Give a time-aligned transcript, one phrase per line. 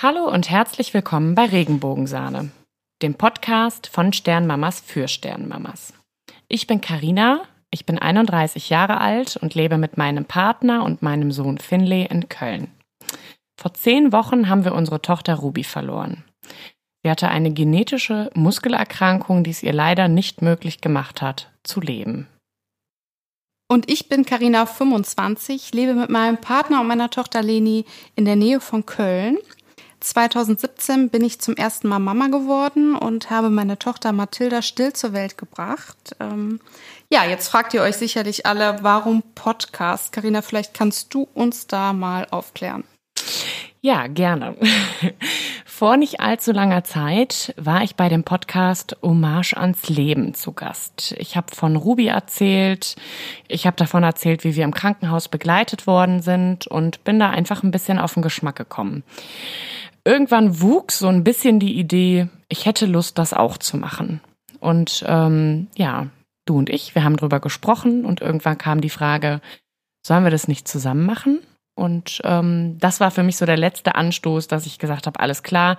[0.00, 2.52] Hallo und herzlich willkommen bei Regenbogensahne,
[3.02, 5.92] dem Podcast von Sternmamas für Sternmamas.
[6.46, 11.32] Ich bin Karina, ich bin 31 Jahre alt und lebe mit meinem Partner und meinem
[11.32, 12.68] Sohn Finlay in Köln.
[13.60, 16.22] Vor zehn Wochen haben wir unsere Tochter Ruby verloren.
[17.02, 22.28] Sie hatte eine genetische Muskelerkrankung, die es ihr leider nicht möglich gemacht hat, zu leben.
[23.66, 27.84] Und ich bin Karina 25, lebe mit meinem Partner und meiner Tochter Leni
[28.14, 29.38] in der Nähe von Köln
[30.00, 35.12] 2017 bin ich zum ersten Mal Mama geworden und habe meine Tochter Mathilda still zur
[35.12, 36.16] Welt gebracht.
[36.20, 36.60] Ähm,
[37.10, 40.12] ja, jetzt fragt ihr euch sicherlich alle, warum Podcast?
[40.12, 42.84] Karina, vielleicht kannst du uns da mal aufklären.
[43.80, 44.56] Ja, gerne.
[45.78, 51.14] Vor nicht allzu langer Zeit war ich bei dem Podcast Hommage ans Leben zu Gast.
[51.18, 52.96] Ich habe von Ruby erzählt,
[53.46, 57.62] ich habe davon erzählt, wie wir im Krankenhaus begleitet worden sind und bin da einfach
[57.62, 59.04] ein bisschen auf den Geschmack gekommen
[60.04, 64.20] irgendwann wuchs so ein bisschen die Idee, ich hätte Lust, das auch zu machen.
[64.58, 66.08] Und ähm, ja,
[66.44, 69.40] du und ich, wir haben drüber gesprochen und irgendwann kam die Frage,
[70.04, 71.38] sollen wir das nicht zusammen machen?
[71.78, 75.44] Und ähm, das war für mich so der letzte Anstoß, dass ich gesagt habe, alles
[75.44, 75.76] klar,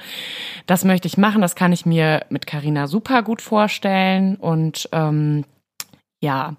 [0.66, 4.38] das möchte ich machen, das kann ich mir mit Carina super gut vorstellen.
[4.38, 5.44] Und ähm,
[6.22, 6.56] ja,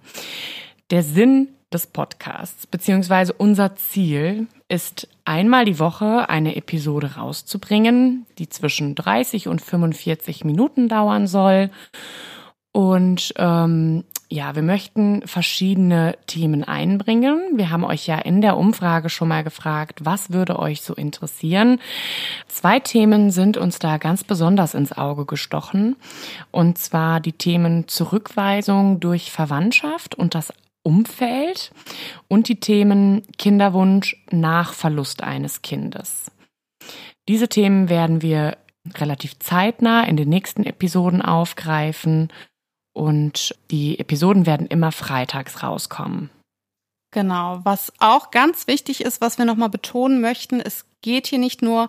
[0.91, 8.51] der Sinn des Podcasts, beziehungsweise unser Ziel ist einmal die Woche eine Episode rauszubringen, die
[8.51, 11.71] zwischen 30 und 45 Minuten dauern soll.
[12.73, 17.59] Und ähm, ja, wir möchten verschiedene Themen einbringen.
[17.59, 21.81] Wir haben euch ja in der Umfrage schon mal gefragt, was würde euch so interessieren.
[22.47, 25.97] Zwei Themen sind uns da ganz besonders ins Auge gestochen.
[26.53, 30.53] Und zwar die Themen Zurückweisung durch Verwandtschaft und das
[30.85, 31.73] Umfeld
[32.29, 36.31] und die Themen Kinderwunsch nach Verlust eines Kindes.
[37.29, 38.57] Diese Themen werden wir
[38.95, 42.29] relativ zeitnah in den nächsten Episoden aufgreifen
[43.01, 46.29] und die Episoden werden immer freitags rauskommen.
[47.13, 51.63] Genau, was auch ganz wichtig ist, was wir nochmal betonen möchten, es geht hier nicht
[51.63, 51.89] nur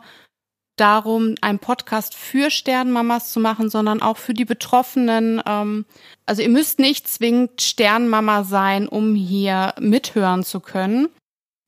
[0.77, 5.41] darum, einen Podcast für Sternmamas zu machen, sondern auch für die Betroffenen.
[5.45, 5.85] Ähm,
[6.25, 11.09] also ihr müsst nicht zwingend Sternmama sein, um hier mithören zu können.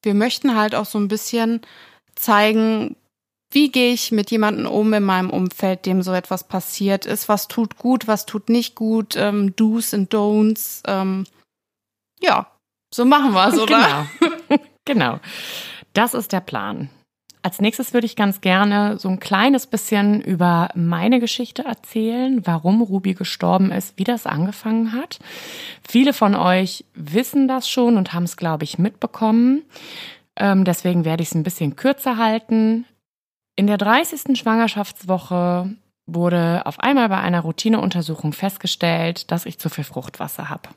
[0.04, 1.62] Wir möchten halt auch so ein bisschen
[2.16, 2.96] zeigen,
[3.54, 7.48] wie gehe ich mit jemandem um in meinem Umfeld, dem so etwas passiert ist, was
[7.48, 10.82] tut gut, was tut nicht gut, ähm, Do's und Don'ts.
[10.88, 11.26] Ähm,
[12.22, 12.48] ja,
[12.94, 14.08] so machen wir es, oder?
[14.20, 14.64] Genau.
[14.86, 15.20] genau.
[15.94, 16.90] Das ist der Plan.
[17.44, 22.82] Als nächstes würde ich ganz gerne so ein kleines bisschen über meine Geschichte erzählen, warum
[22.82, 25.20] Ruby gestorben ist, wie das angefangen hat.
[25.86, 29.64] Viele von euch wissen das schon und haben es, glaube ich, mitbekommen.
[30.38, 32.86] Ähm, deswegen werde ich es ein bisschen kürzer halten.
[33.56, 34.38] In der 30.
[34.38, 35.70] Schwangerschaftswoche
[36.08, 40.70] wurde auf einmal bei einer Routineuntersuchung festgestellt, dass ich zu viel Fruchtwasser habe.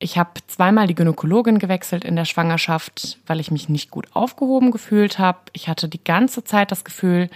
[0.00, 4.72] Ich habe zweimal die Gynäkologin gewechselt in der Schwangerschaft, weil ich mich nicht gut aufgehoben
[4.72, 5.38] gefühlt habe.
[5.52, 7.30] Ich hatte die ganze Zeit das Gefühl,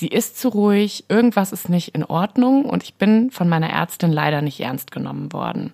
[0.00, 4.10] sie ist zu ruhig, irgendwas ist nicht in Ordnung und ich bin von meiner Ärztin
[4.10, 5.72] leider nicht ernst genommen worden.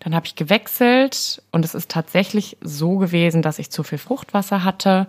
[0.00, 4.64] Dann habe ich gewechselt und es ist tatsächlich so gewesen, dass ich zu viel Fruchtwasser
[4.64, 5.06] hatte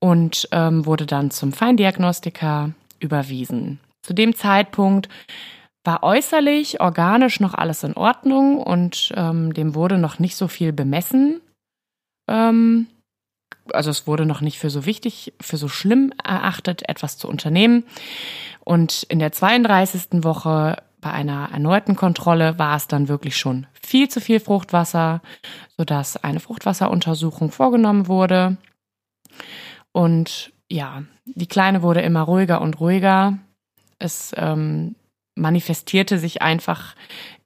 [0.00, 3.78] und ähm, wurde dann zum Feindiagnostiker überwiesen.
[4.02, 5.08] Zu dem Zeitpunkt
[5.84, 10.72] war äußerlich, organisch noch alles in Ordnung und ähm, dem wurde noch nicht so viel
[10.72, 11.40] bemessen.
[12.28, 12.86] Ähm,
[13.72, 17.84] also es wurde noch nicht für so wichtig, für so schlimm erachtet, etwas zu unternehmen.
[18.60, 20.24] Und in der 32.
[20.24, 25.20] Woche bei einer erneuten Kontrolle war es dann wirklich schon viel zu viel Fruchtwasser,
[25.76, 28.56] sodass eine Fruchtwasseruntersuchung vorgenommen wurde.
[29.90, 33.38] Und ja, die Kleine wurde immer ruhiger und ruhiger.
[33.98, 34.94] Es ähm,
[35.34, 36.94] manifestierte sich einfach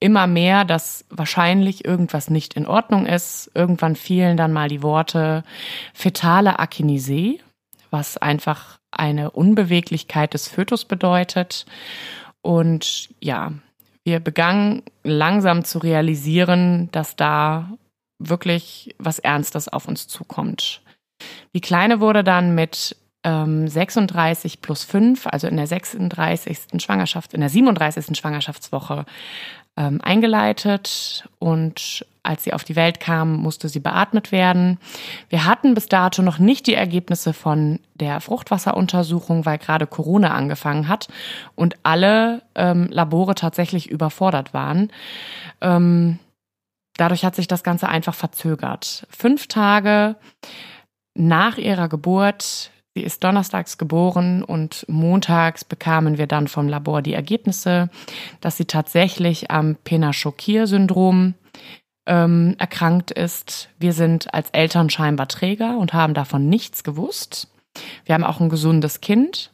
[0.00, 3.50] immer mehr, dass wahrscheinlich irgendwas nicht in Ordnung ist.
[3.54, 5.44] Irgendwann fielen dann mal die Worte
[5.94, 7.40] fetale Akinesie,
[7.90, 11.66] was einfach eine Unbeweglichkeit des Fötus bedeutet.
[12.42, 13.52] Und ja,
[14.04, 17.70] wir begannen langsam zu realisieren, dass da
[18.18, 20.80] wirklich was Ernstes auf uns zukommt.
[21.54, 22.96] Die Kleine wurde dann mit
[23.26, 26.80] 36 ähm, plus 5, also in der 36.
[26.80, 28.16] Schwangerschaft, in der 37.
[28.16, 29.04] Schwangerschaftswoche
[29.76, 34.78] ähm, eingeleitet und als sie auf die Welt kam, musste sie beatmet werden.
[35.28, 40.88] Wir hatten bis dato noch nicht die Ergebnisse von der Fruchtwasseruntersuchung, weil gerade Corona angefangen
[40.88, 41.08] hat
[41.54, 44.90] und alle ähm, Labore tatsächlich überfordert waren.
[45.60, 46.18] Ähm,
[46.96, 49.06] dadurch hat sich das Ganze einfach verzögert.
[49.10, 50.16] Fünf Tage
[51.14, 57.12] nach ihrer Geburt Sie ist donnerstags geboren und montags bekamen wir dann vom Labor die
[57.12, 57.90] Ergebnisse,
[58.40, 61.34] dass sie tatsächlich am Penachokir-Syndrom
[62.06, 63.68] ähm, erkrankt ist.
[63.78, 67.48] Wir sind als Eltern scheinbar Träger und haben davon nichts gewusst.
[68.06, 69.50] Wir haben auch ein gesundes Kind,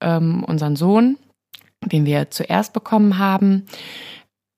[0.00, 1.18] ähm, unseren Sohn,
[1.84, 3.66] den wir zuerst bekommen haben.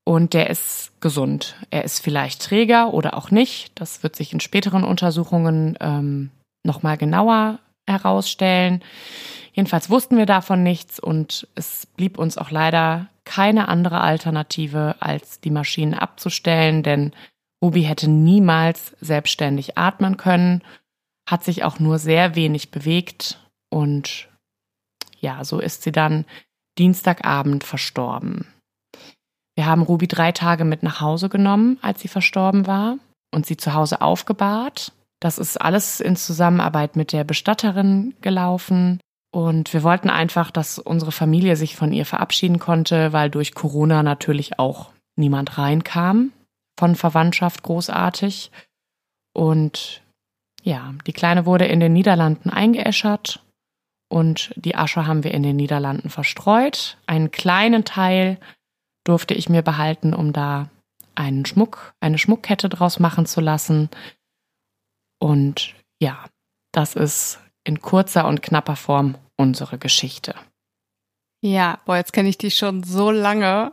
[0.05, 1.57] Und der ist gesund.
[1.71, 3.73] Er ist vielleicht Träger oder auch nicht.
[3.75, 6.31] Das wird sich in späteren Untersuchungen ähm,
[6.63, 8.83] nochmal genauer herausstellen.
[9.53, 15.41] Jedenfalls wussten wir davon nichts und es blieb uns auch leider keine andere Alternative, als
[15.41, 17.13] die Maschinen abzustellen, denn
[17.63, 20.63] Ruby hätte niemals selbstständig atmen können,
[21.29, 23.39] hat sich auch nur sehr wenig bewegt
[23.71, 24.29] und
[25.21, 26.27] ja, so ist sie dann
[26.77, 28.47] Dienstagabend verstorben.
[29.55, 32.99] Wir haben Ruby drei Tage mit nach Hause genommen, als sie verstorben war
[33.33, 34.93] und sie zu Hause aufgebahrt.
[35.25, 39.01] Das ist alles in Zusammenarbeit mit der Bestatterin gelaufen.
[39.33, 44.03] Und wir wollten einfach, dass unsere Familie sich von ihr verabschieden konnte, weil durch Corona
[44.03, 46.33] natürlich auch niemand reinkam
[46.79, 48.51] von Verwandtschaft großartig.
[49.33, 50.03] Und
[50.63, 53.43] ja, die Kleine wurde in den Niederlanden eingeäschert
[54.11, 56.99] und die Asche haben wir in den Niederlanden verstreut.
[57.07, 58.39] Einen kleinen Teil
[59.05, 60.69] durfte ich mir behalten, um da
[61.15, 63.89] einen Schmuck, eine Schmuckkette draus machen zu lassen.
[65.25, 65.73] Und
[66.03, 66.27] ja,
[66.71, 70.35] das ist in kurzer und knapper Form unsere Geschichte.
[71.43, 73.73] Ja, boah, jetzt kenne ich die schon so lange.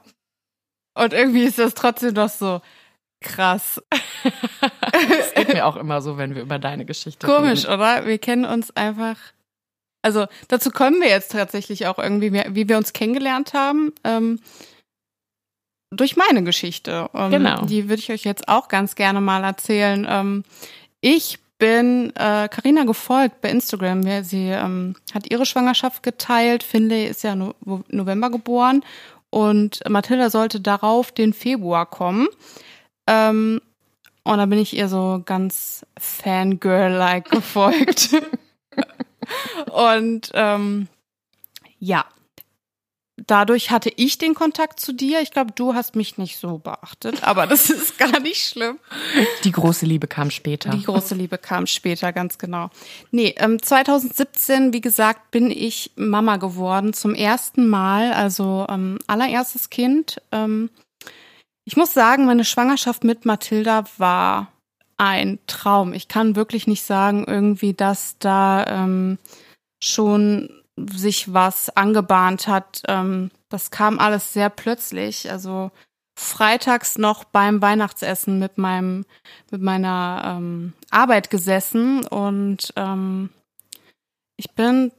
[0.98, 2.62] Und irgendwie ist das trotzdem noch so
[3.20, 3.82] krass.
[5.20, 7.74] Es geht mir auch immer so, wenn wir über deine Geschichte Komisch, reden.
[7.74, 8.06] oder?
[8.06, 9.18] Wir kennen uns einfach.
[10.02, 13.92] Also dazu kommen wir jetzt tatsächlich auch irgendwie, wie wir uns kennengelernt haben.
[14.06, 14.40] Ähm,
[15.94, 17.10] durch meine Geschichte.
[17.14, 17.66] Ähm, Genau.
[17.66, 20.08] Die würde ich euch jetzt auch ganz gerne mal erzählen.
[20.10, 20.44] Ähm,
[21.02, 24.02] ich bin äh, Carina gefolgt bei Instagram.
[24.04, 26.64] Ja, sie ähm, hat ihre Schwangerschaft geteilt.
[26.64, 27.54] Finlay ist ja no
[27.90, 28.84] November geboren
[29.30, 32.28] und Mathilda sollte darauf den Februar kommen.
[33.08, 33.62] Ähm,
[34.24, 38.10] und da bin ich ihr so ganz Fangirl-like gefolgt.
[39.72, 40.88] und ähm,
[41.80, 42.06] ja,
[43.28, 45.22] dadurch hatte ich den Kontakt zu dir.
[45.22, 48.80] Ich glaube, du hast mich nicht so beachtet, aber das ist gar nicht schlimm.
[49.44, 50.70] Die große Liebe kam später.
[50.72, 52.70] Die große Liebe kam später, ganz genau.
[53.12, 59.70] Nee, ähm, 2017, wie gesagt, bin ich Mama geworden zum ersten Mal, also ähm, allererstes
[59.70, 60.22] Kind.
[60.32, 60.70] Ähm,
[61.66, 64.52] ich muss sagen, meine Schwangerschaft mit Mathilda war
[64.98, 65.94] ein Traum.
[65.94, 69.18] Ich kann wirklich nicht sagen, irgendwie, dass da ähm,
[69.82, 72.84] schon sich was angebahnt hat.
[72.88, 75.32] Ähm, das kam alles sehr plötzlich.
[75.32, 75.72] Also
[76.18, 79.06] freitags noch beim Weihnachtsessen mit meinem
[79.50, 83.30] mit meiner ähm, Arbeit gesessen und ähm,
[84.38, 84.92] ich bin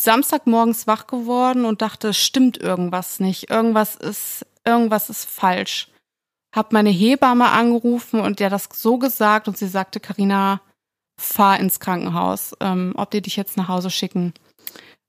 [0.00, 3.50] Samstagmorgens wach geworden und dachte, stimmt irgendwas nicht.
[3.50, 5.88] Irgendwas ist irgendwas ist falsch.
[6.54, 10.60] Hab meine Hebamme angerufen und der das so gesagt und sie sagte, Karina,
[11.20, 14.32] fahr ins Krankenhaus, ähm, ob die dich jetzt nach Hause schicken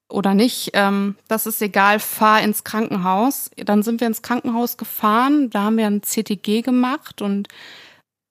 [0.09, 3.51] oder nicht, ähm, das ist egal, fahr ins Krankenhaus.
[3.57, 7.47] Dann sind wir ins Krankenhaus gefahren, da haben wir ein CTG gemacht und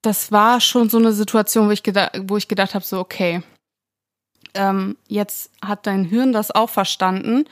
[0.02, 3.42] das war schon so eine Situation, wo ich gedacht, wo ich gedacht habe, so okay,
[4.54, 7.44] ähm, jetzt hat dein Hirn das auch verstanden.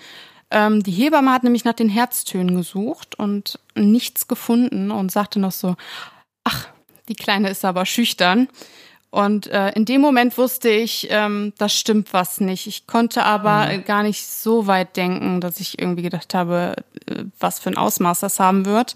[0.50, 5.53] Ähm, die Hebamme hat nämlich nach den Herztönen gesucht und nichts gefunden und sagte noch
[5.53, 5.77] so,
[6.44, 6.69] ach,
[7.08, 8.48] die Kleine ist aber schüchtern.
[9.10, 12.67] Und äh, in dem Moment wusste ich, ähm, das stimmt was nicht.
[12.67, 13.84] Ich konnte aber mhm.
[13.84, 18.20] gar nicht so weit denken, dass ich irgendwie gedacht habe, äh, was für ein Ausmaß
[18.20, 18.94] das haben wird.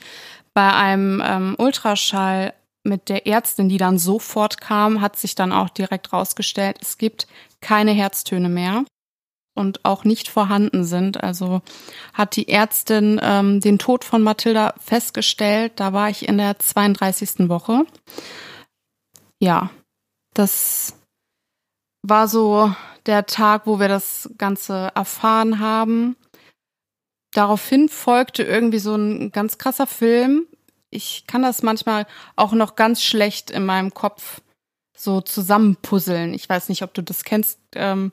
[0.53, 2.53] Bei einem ähm, Ultraschall
[2.83, 7.27] mit der Ärztin, die dann sofort kam, hat sich dann auch direkt rausgestellt, es gibt
[7.61, 8.85] keine Herztöne mehr
[9.55, 11.23] und auch nicht vorhanden sind.
[11.23, 11.63] Also
[12.15, 15.73] hat die Ärztin ähm, den Tod von Mathilda festgestellt.
[15.77, 17.49] Da war ich in der 32.
[17.49, 17.85] Woche.
[19.39, 19.71] Ja,
[20.35, 20.95] das
[22.03, 22.75] war so
[23.07, 26.17] der Tag, wo wir das Ganze erfahren haben.
[27.33, 30.47] Daraufhin folgte irgendwie so ein ganz krasser Film.
[30.91, 32.07] Ich kann das manchmal
[32.37, 34.41] auch noch ganz schlecht in meinem Kopf
[34.97, 36.35] so zusammenpuzzeln.
[36.35, 37.59] Ich weiß nicht, ob du das kennst.
[37.75, 38.13] Ähm,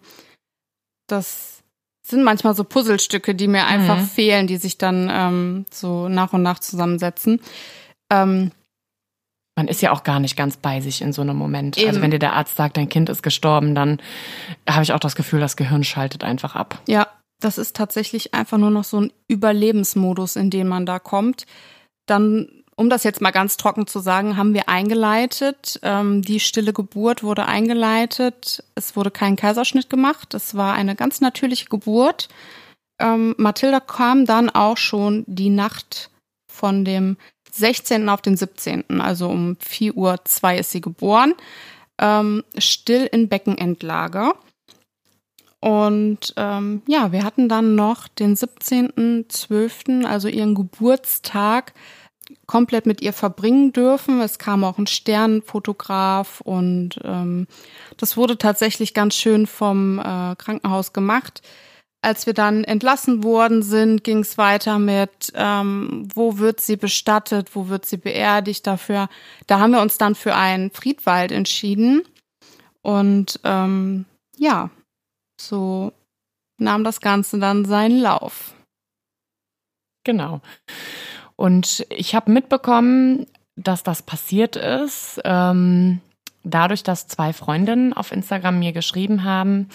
[1.08, 1.64] das
[2.06, 4.06] sind manchmal so Puzzlestücke, die mir einfach Mhm.
[4.06, 7.42] fehlen, die sich dann ähm, so nach und nach zusammensetzen.
[8.10, 8.52] Ähm,
[9.58, 11.78] Man ist ja auch gar nicht ganz bei sich in so einem Moment.
[11.78, 11.88] Eben.
[11.88, 14.00] Also wenn dir der Arzt sagt, dein Kind ist gestorben, dann
[14.70, 16.80] habe ich auch das Gefühl, das Gehirn schaltet einfach ab.
[16.88, 17.08] Ja,
[17.40, 21.48] das ist tatsächlich einfach nur noch so ein Überlebensmodus, in den man da kommt.
[22.06, 25.80] Dann um das jetzt mal ganz trocken zu sagen, haben wir eingeleitet.
[25.82, 28.64] Ähm, die stille Geburt wurde eingeleitet.
[28.76, 30.36] Es wurde kein Kaiserschnitt gemacht.
[30.36, 32.30] Es war eine ganz natürliche Geburt.
[33.00, 36.12] Ähm, Mathilda kam dann auch schon die Nacht
[36.48, 37.18] von dem
[37.58, 38.10] 16.
[38.10, 41.34] auf den 17., also um 4.02 Uhr ist sie geboren,
[42.00, 44.34] ähm, still in Beckenendlage.
[45.60, 51.74] Und ähm, ja, wir hatten dann noch den 17.12., also ihren Geburtstag,
[52.46, 54.22] komplett mit ihr verbringen dürfen.
[54.22, 57.48] Es kam auch ein Sternfotograf und ähm,
[57.98, 61.42] das wurde tatsächlich ganz schön vom äh, Krankenhaus gemacht.
[62.02, 67.56] Als wir dann entlassen worden sind, ging es weiter mit, ähm, wo wird sie bestattet,
[67.56, 69.10] wo wird sie beerdigt dafür.
[69.48, 72.04] Da haben wir uns dann für einen Friedwald entschieden.
[72.82, 74.06] Und ähm,
[74.38, 74.70] ja,
[75.42, 75.92] so
[76.60, 78.54] nahm das Ganze dann seinen Lauf.
[80.04, 80.42] Genau.
[81.36, 86.00] Und ich habe mitbekommen, dass das passiert ist, ähm,
[86.44, 89.70] dadurch, dass zwei Freundinnen auf Instagram mir geschrieben haben,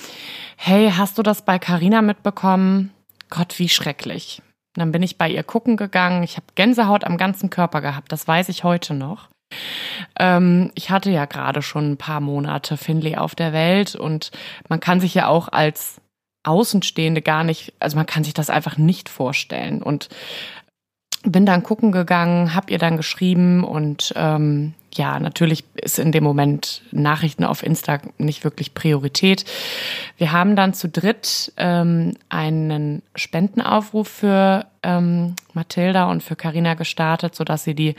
[0.56, 2.92] hey, hast du das bei Carina mitbekommen?
[3.30, 4.42] Gott, wie schrecklich.
[4.74, 6.22] Und dann bin ich bei ihr gucken gegangen.
[6.22, 9.28] Ich habe Gänsehaut am ganzen Körper gehabt, das weiß ich heute noch.
[10.18, 14.30] Ähm, ich hatte ja gerade schon ein paar Monate Finley auf der Welt und
[14.68, 16.00] man kann sich ja auch als
[16.44, 19.82] Außenstehende gar nicht, also man kann sich das einfach nicht vorstellen.
[19.82, 20.08] Und
[21.24, 26.24] bin dann gucken gegangen, hab ihr dann geschrieben und ähm, ja, natürlich ist in dem
[26.24, 29.44] Moment Nachrichten auf Insta nicht wirklich Priorität.
[30.18, 37.34] Wir haben dann zu dritt ähm, einen Spendenaufruf für ähm, Mathilda und für Carina gestartet,
[37.34, 37.94] sodass sie die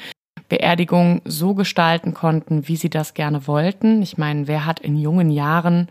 [0.50, 4.02] Beerdigung so gestalten konnten, wie sie das gerne wollten.
[4.02, 5.90] Ich meine, wer hat in jungen Jahren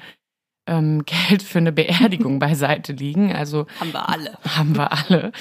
[0.67, 3.35] ähm, Geld für eine Beerdigung beiseite liegen.
[3.35, 4.39] Also haben wir alle.
[4.45, 5.33] Haben wir alle.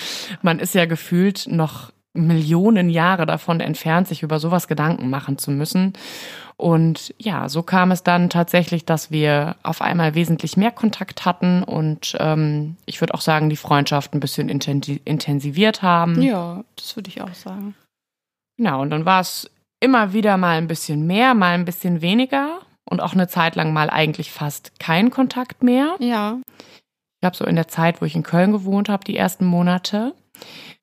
[0.42, 5.52] Man ist ja gefühlt noch Millionen Jahre davon entfernt, sich über sowas Gedanken machen zu
[5.52, 5.94] müssen.
[6.58, 11.64] Und ja, so kam es dann tatsächlich, dass wir auf einmal wesentlich mehr Kontakt hatten
[11.64, 16.22] und ähm, ich würde auch sagen, die Freundschaft ein bisschen intensiviert haben.
[16.22, 17.74] Ja, das würde ich auch sagen.
[18.58, 19.50] Genau, und dann war es
[19.80, 23.74] immer wieder mal ein bisschen mehr, mal ein bisschen weniger und auch eine Zeit lang
[23.74, 25.96] mal eigentlich fast kein Kontakt mehr.
[26.00, 26.38] Ja.
[27.20, 30.14] Ich habe so in der Zeit, wo ich in Köln gewohnt habe, die ersten Monate.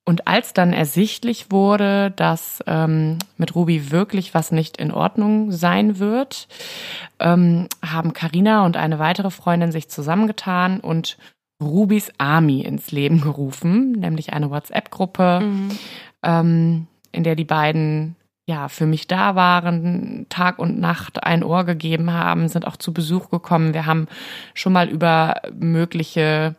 [0.09, 5.99] Und als dann ersichtlich wurde, dass ähm, mit Ruby wirklich was nicht in Ordnung sein
[5.99, 6.49] wird,
[7.19, 11.19] ähm, haben Karina und eine weitere Freundin sich zusammengetan und
[11.63, 15.69] Rubys Army ins Leben gerufen, nämlich eine WhatsApp-Gruppe, mhm.
[16.23, 18.17] ähm, in der die beiden
[18.49, 22.95] ja, für mich da waren, Tag und Nacht ein Ohr gegeben haben, sind auch zu
[22.95, 23.75] Besuch gekommen.
[23.75, 24.09] Wir haben
[24.55, 26.57] schon mal über mögliche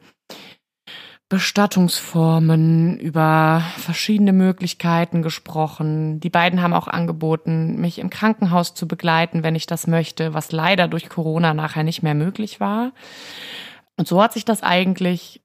[1.30, 6.20] Bestattungsformen, über verschiedene Möglichkeiten gesprochen.
[6.20, 10.52] Die beiden haben auch angeboten, mich im Krankenhaus zu begleiten, wenn ich das möchte, was
[10.52, 12.94] leider durch Corona nachher nicht mehr möglich war.
[13.96, 15.42] Und so hat sich das eigentlich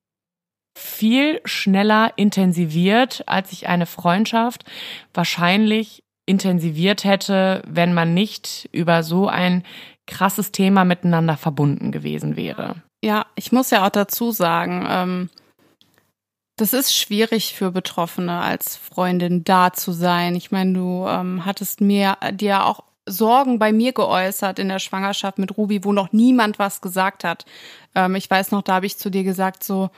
[0.77, 4.65] viel schneller intensiviert, als ich eine Freundschaft
[5.13, 9.63] wahrscheinlich intensiviert hätte, wenn man nicht über so ein
[10.07, 12.77] krasses Thema miteinander verbunden gewesen wäre.
[13.03, 15.31] Ja, ich muss ja auch dazu sagen, ähm,
[16.57, 20.37] das ist schwierig für Betroffene als Freundin da zu sein.
[20.37, 25.39] Ich meine, du ähm, hattest mir dir auch Sorgen bei mir geäußert in der Schwangerschaft
[25.39, 27.45] mit Ruby, wo noch niemand was gesagt hat.
[27.95, 29.91] Ähm, ich weiß noch, da habe ich zu dir gesagt, so,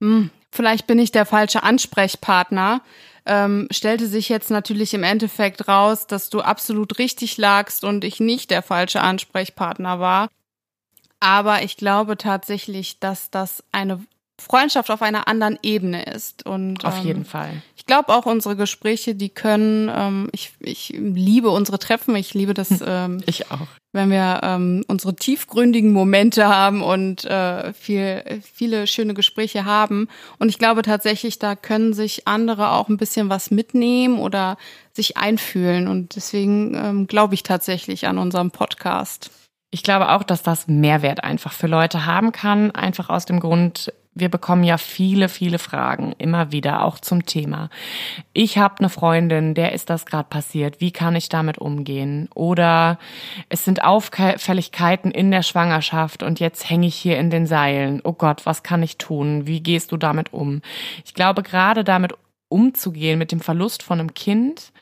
[0.00, 2.80] hm, vielleicht bin ich der falsche Ansprechpartner
[3.26, 8.20] ähm, stellte sich jetzt natürlich im Endeffekt raus, dass du absolut richtig lagst und ich
[8.20, 10.28] nicht der falsche Ansprechpartner war.
[11.20, 14.04] Aber ich glaube tatsächlich, dass das eine
[14.44, 16.44] Freundschaft auf einer anderen Ebene ist.
[16.46, 17.62] Und, auf jeden ähm, Fall.
[17.76, 22.54] Ich glaube auch unsere Gespräche, die können, ähm, ich, ich liebe unsere Treffen, ich liebe
[22.54, 22.70] das.
[22.86, 23.66] Ähm, ich auch.
[23.92, 30.08] Wenn wir ähm, unsere tiefgründigen Momente haben und äh, viel, viele schöne Gespräche haben.
[30.38, 34.58] Und ich glaube tatsächlich, da können sich andere auch ein bisschen was mitnehmen oder
[34.92, 35.88] sich einfühlen.
[35.88, 39.30] Und deswegen ähm, glaube ich tatsächlich an unserem Podcast.
[39.74, 43.92] Ich glaube auch, dass das Mehrwert einfach für Leute haben kann, einfach aus dem Grund,
[44.14, 47.68] wir bekommen ja viele, viele Fragen immer wieder, auch zum Thema.
[48.32, 50.80] Ich habe eine Freundin, der ist das gerade passiert.
[50.80, 52.28] Wie kann ich damit umgehen?
[52.34, 52.98] Oder
[53.48, 58.00] es sind Auffälligkeiten in der Schwangerschaft und jetzt hänge ich hier in den Seilen.
[58.04, 59.46] Oh Gott, was kann ich tun?
[59.46, 60.62] Wie gehst du damit um?
[61.04, 62.14] Ich glaube, gerade damit
[62.48, 64.72] umzugehen mit dem Verlust von einem Kind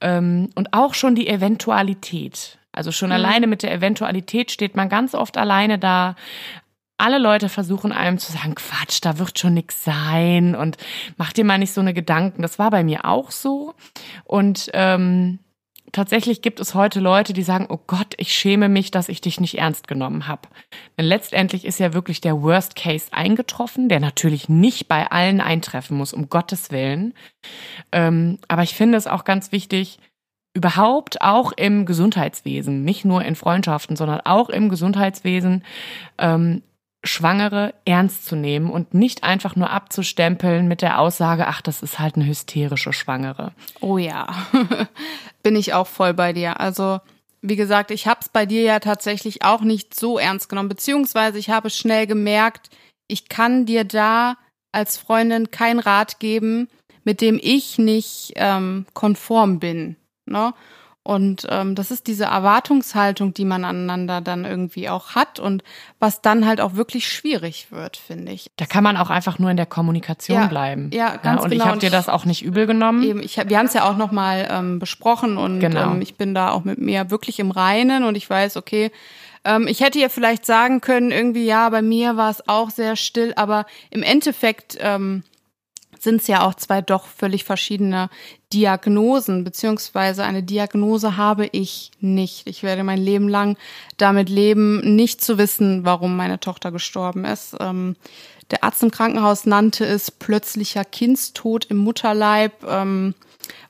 [0.00, 2.58] ähm, und auch schon die Eventualität.
[2.72, 3.16] Also schon mhm.
[3.16, 6.14] alleine mit der Eventualität steht man ganz oft alleine da,
[6.98, 10.76] alle Leute versuchen einem zu sagen, Quatsch, da wird schon nix sein und
[11.16, 12.42] mach dir mal nicht so eine Gedanken.
[12.42, 13.74] Das war bei mir auch so.
[14.24, 15.38] Und ähm,
[15.92, 19.40] tatsächlich gibt es heute Leute, die sagen, oh Gott, ich schäme mich, dass ich dich
[19.40, 20.48] nicht ernst genommen habe.
[20.98, 25.96] Denn letztendlich ist ja wirklich der Worst Case eingetroffen, der natürlich nicht bei allen eintreffen
[25.96, 27.14] muss, um Gottes Willen.
[27.92, 30.00] Ähm, aber ich finde es auch ganz wichtig,
[30.54, 35.62] überhaupt auch im Gesundheitswesen, nicht nur in Freundschaften, sondern auch im Gesundheitswesen,
[36.18, 36.62] ähm,
[37.04, 41.98] Schwangere ernst zu nehmen und nicht einfach nur abzustempeln mit der Aussage, ach, das ist
[41.98, 43.52] halt eine hysterische Schwangere.
[43.80, 44.26] Oh ja,
[45.42, 46.58] bin ich auch voll bei dir.
[46.60, 47.00] Also
[47.40, 51.38] wie gesagt, ich habe es bei dir ja tatsächlich auch nicht so ernst genommen, beziehungsweise
[51.38, 52.70] ich habe schnell gemerkt,
[53.06, 54.36] ich kann dir da
[54.72, 56.68] als Freundin keinen Rat geben,
[57.04, 59.96] mit dem ich nicht ähm, konform bin.
[60.26, 60.52] Ne?
[61.08, 65.64] Und ähm, das ist diese Erwartungshaltung, die man aneinander dann irgendwie auch hat und
[65.98, 68.50] was dann halt auch wirklich schwierig wird, finde ich.
[68.56, 70.90] Da kann man auch einfach nur in der Kommunikation ja, bleiben.
[70.92, 71.64] Ja, ganz ja, und genau.
[71.64, 73.02] ich habe dir das auch nicht übel genommen.
[73.04, 75.92] Eben, ich, wir haben es ja auch noch mal ähm, besprochen und Genau.
[75.92, 78.90] ähm, ich bin da auch mit mir wirklich im Reinen und ich weiß, okay,
[79.44, 82.96] ähm, ich hätte ihr vielleicht sagen können, irgendwie, ja, bei mir war es auch sehr
[82.96, 85.22] still, aber im Endeffekt ähm,
[86.02, 88.10] sind es ja auch zwei doch völlig verschiedene
[88.52, 92.46] Diagnosen, beziehungsweise eine Diagnose habe ich nicht.
[92.46, 93.56] Ich werde mein Leben lang
[93.96, 97.56] damit leben, nicht zu wissen, warum meine Tochter gestorben ist.
[97.60, 97.96] Ähm,
[98.50, 102.64] der Arzt im Krankenhaus nannte es plötzlicher Kindstod im Mutterleib.
[102.66, 103.14] Ähm,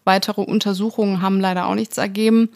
[0.05, 2.51] weitere Untersuchungen haben leider auch nichts ergeben.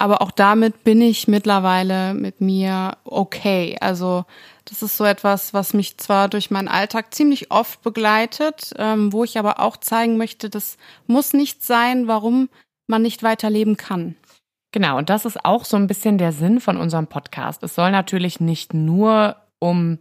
[0.00, 3.76] Aber auch damit bin ich mittlerweile mit mir okay.
[3.82, 4.24] Also
[4.64, 9.24] das ist so etwas, was mich zwar durch meinen Alltag ziemlich oft begleitet, ähm, wo
[9.24, 12.48] ich aber auch zeigen möchte, das muss nicht sein, warum
[12.86, 14.16] man nicht weiterleben kann.
[14.72, 17.62] Genau, und das ist auch so ein bisschen der Sinn von unserem Podcast.
[17.62, 19.98] Es soll natürlich nicht nur um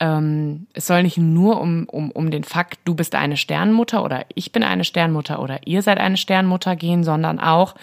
[0.00, 4.24] ähm, es soll nicht nur um, um, um den Fakt, du bist eine Sternmutter oder
[4.34, 7.74] ich bin eine Sternmutter oder ihr seid eine Sternmutter gehen, sondern auch,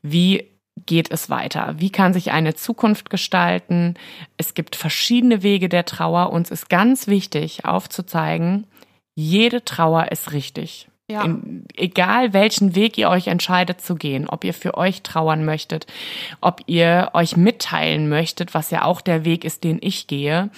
[0.00, 0.51] wie
[0.86, 1.74] geht es weiter?
[1.78, 3.94] Wie kann sich eine Zukunft gestalten?
[4.36, 6.32] Es gibt verschiedene Wege der Trauer.
[6.32, 8.66] Uns ist ganz wichtig aufzuzeigen,
[9.14, 10.88] jede Trauer ist richtig.
[11.10, 11.24] Ja.
[11.24, 15.86] In, egal welchen Weg ihr euch entscheidet zu gehen, ob ihr für euch trauern möchtet,
[16.40, 20.50] ob ihr euch mitteilen möchtet, was ja auch der Weg ist, den ich gehe.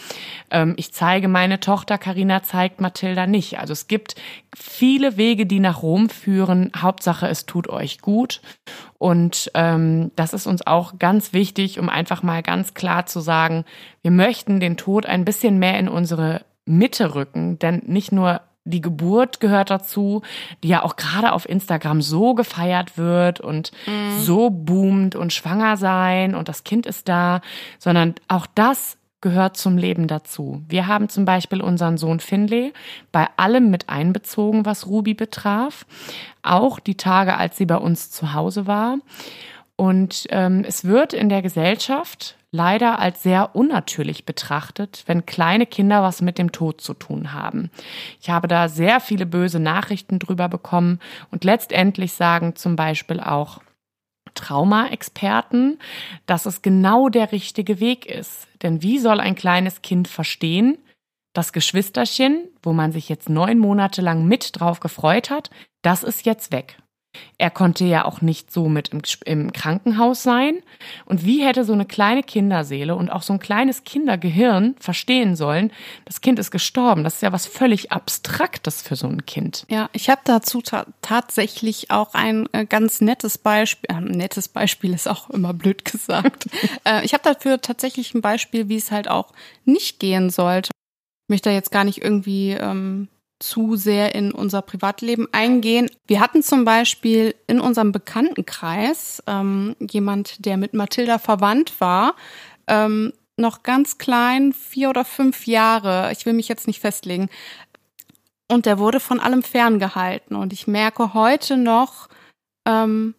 [0.51, 3.59] Ähm, ich zeige meine Tochter, Karina zeigt Mathilda nicht.
[3.59, 4.17] Also es gibt
[4.55, 6.71] viele Wege, die nach Rom führen.
[6.77, 8.43] Hauptsache, es tut euch gut.
[8.99, 13.65] Und ähm, das ist uns auch ganz wichtig, um einfach mal ganz klar zu sagen,
[14.03, 18.81] wir möchten den Tod ein bisschen mehr in unsere Mitte rücken, denn nicht nur die
[18.81, 20.23] Geburt gehört dazu,
[20.63, 23.73] die ja auch gerade auf Instagram so gefeiert wird und
[24.19, 27.43] so boomt und schwanger sein und das Kind ist da,
[27.79, 30.63] sondern auch das gehört zum Leben dazu.
[30.69, 32.73] Wir haben zum Beispiel unseren Sohn Finlay
[33.11, 35.87] bei allem mit einbezogen, was Ruby betraf.
[36.43, 38.99] Auch die Tage, als sie bei uns zu Hause war.
[39.77, 46.05] Und ähm, es wird in der Gesellschaft leider als sehr unnatürlich betrachtet, wenn kleine Kinder
[46.05, 47.69] was mit dem Tod zu tun haben.
[48.21, 51.01] Ich habe da sehr viele böse Nachrichten drüber bekommen
[51.33, 53.61] und letztendlich sagen zum Beispiel auch
[54.35, 55.81] Trauma-Experten,
[56.27, 58.47] dass es genau der richtige Weg ist.
[58.63, 60.79] Denn wie soll ein kleines Kind verstehen,
[61.33, 65.51] das Geschwisterchen, wo man sich jetzt neun Monate lang mit drauf gefreut hat,
[65.83, 66.79] das ist jetzt weg.
[67.39, 70.63] Er konnte ja auch nicht so mit im, im, Krankenhaus sein.
[71.05, 75.73] Und wie hätte so eine kleine Kinderseele und auch so ein kleines Kindergehirn verstehen sollen,
[76.05, 77.05] das Kind ist gestorben.
[77.05, 79.67] Das ist ja was völlig Abstraktes für so ein Kind.
[79.69, 83.95] Ja, ich habe dazu ta tatsächlich auch ein äh, ganz nettes Beispiel.
[83.95, 86.47] Äh, nettes Beispiel ist auch immer blöd gesagt.
[86.85, 89.33] äh, ich habe dafür tatsächlich ein Beispiel, wie es halt auch
[89.65, 90.71] nicht gehen sollte.
[91.27, 93.09] Ich möchte jetzt gar nicht irgendwie ähm,
[93.45, 95.91] zu sehr in unser Privatleben eingehen.
[96.07, 102.17] Wir hatten zum Beispiel in unserem Bekanntenkreis ähm, jemand, der mit Mathilda verwandt war,
[102.67, 106.11] ähm, noch ganz klein, vier oder fünf Jahre.
[106.13, 107.29] Ich will mich jetzt nicht festlegen.
[108.49, 110.37] Und der wurde von allem ferngehalten.
[110.37, 112.09] Und ich merke heute noch,
[112.67, 113.15] ähm,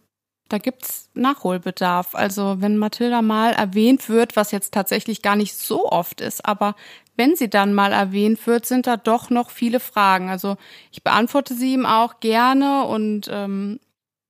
[0.50, 2.16] da gibt's Nachholbedarf.
[2.16, 6.76] Also wenn Mathilda mal erwähnt wird, was jetzt tatsächlich gar nicht so oft ist, aber
[7.18, 10.30] wenn sie dann mal erwähnt wird, sind da doch noch viele Fragen.
[10.30, 10.58] Also
[10.92, 13.80] ich beantworte sie ihm auch gerne und ähm,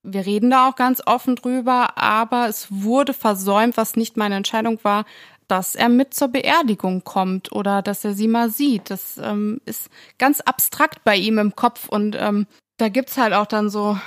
[0.03, 4.79] wir reden da auch ganz offen drüber, aber es wurde versäumt, was nicht meine Entscheidung
[4.83, 5.05] war,
[5.47, 8.89] dass er mit zur Beerdigung kommt oder dass er sie mal sieht.
[8.89, 12.47] Das ähm, ist ganz abstrakt bei ihm im Kopf und ähm,
[12.77, 13.97] da gibt's halt auch dann so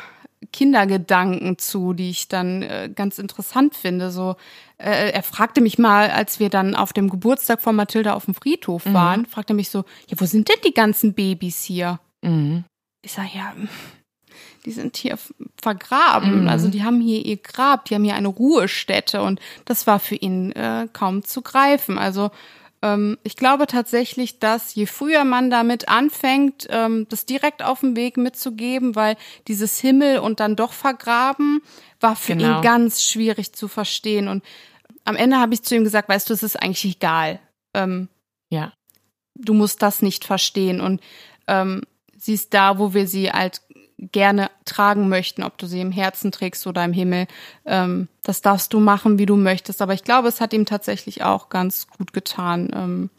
[0.53, 4.11] Kindergedanken zu, die ich dann äh, ganz interessant finde.
[4.11, 4.37] So,
[4.79, 8.35] äh, er fragte mich mal, als wir dann auf dem Geburtstag von Mathilda auf dem
[8.35, 8.94] Friedhof Mhm.
[8.94, 11.98] waren, fragte mich so, ja, wo sind denn die ganzen Babys hier?
[12.22, 12.64] Mhm.
[13.03, 13.53] Ich sage, ja,
[14.64, 15.18] die sind hier
[15.61, 16.42] vergraben.
[16.42, 16.48] Mhm.
[16.48, 20.16] Also die haben hier ihr Grab, die haben hier eine Ruhestätte und das war für
[20.16, 21.98] ihn äh, kaum zu greifen.
[21.98, 22.31] Also
[23.24, 28.16] ich glaube tatsächlich, dass je früher man damit anfängt, ähm, das direkt auf dem Weg
[28.16, 29.16] mitzugeben, weil
[29.48, 31.60] dieses Himmel und dann doch vergraben
[32.00, 32.58] war für Genau.
[32.58, 34.28] ihn ganz schwierig zu verstehen.
[34.28, 34.44] Und
[35.04, 37.40] am Ende habe ich zu ihm gesagt, weißt du, es ist eigentlich egal.
[37.74, 38.08] Ähm,
[38.48, 38.72] Ja.
[39.34, 40.80] du musst das nicht verstehen.
[40.80, 41.00] Und
[41.48, 41.82] ähm,
[42.16, 43.60] sie ist da, wo wir sie halt
[43.98, 47.26] gerne tragen möchten, ob du sie im Herzen trägst oder im Himmel.
[47.66, 49.82] Ähm, das darfst du machen, wie du möchtest.
[49.82, 53.11] Aber ich glaube, es hat ihm tatsächlich auch ganz gut getan, ähm,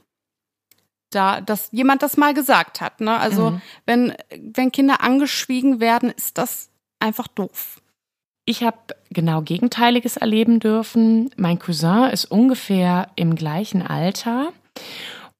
[1.11, 3.01] da, dass jemand das mal gesagt hat.
[3.01, 3.17] Ne?
[3.17, 3.61] Also Mhm.
[3.85, 4.13] wenn,
[4.53, 7.81] wenn Kinder angeschwiegen werden, ist das einfach doof.
[8.45, 8.77] Ich habe
[9.09, 11.29] genau Gegenteiliges erleben dürfen.
[11.35, 14.53] Mein Cousin ist ungefähr im gleichen Alter.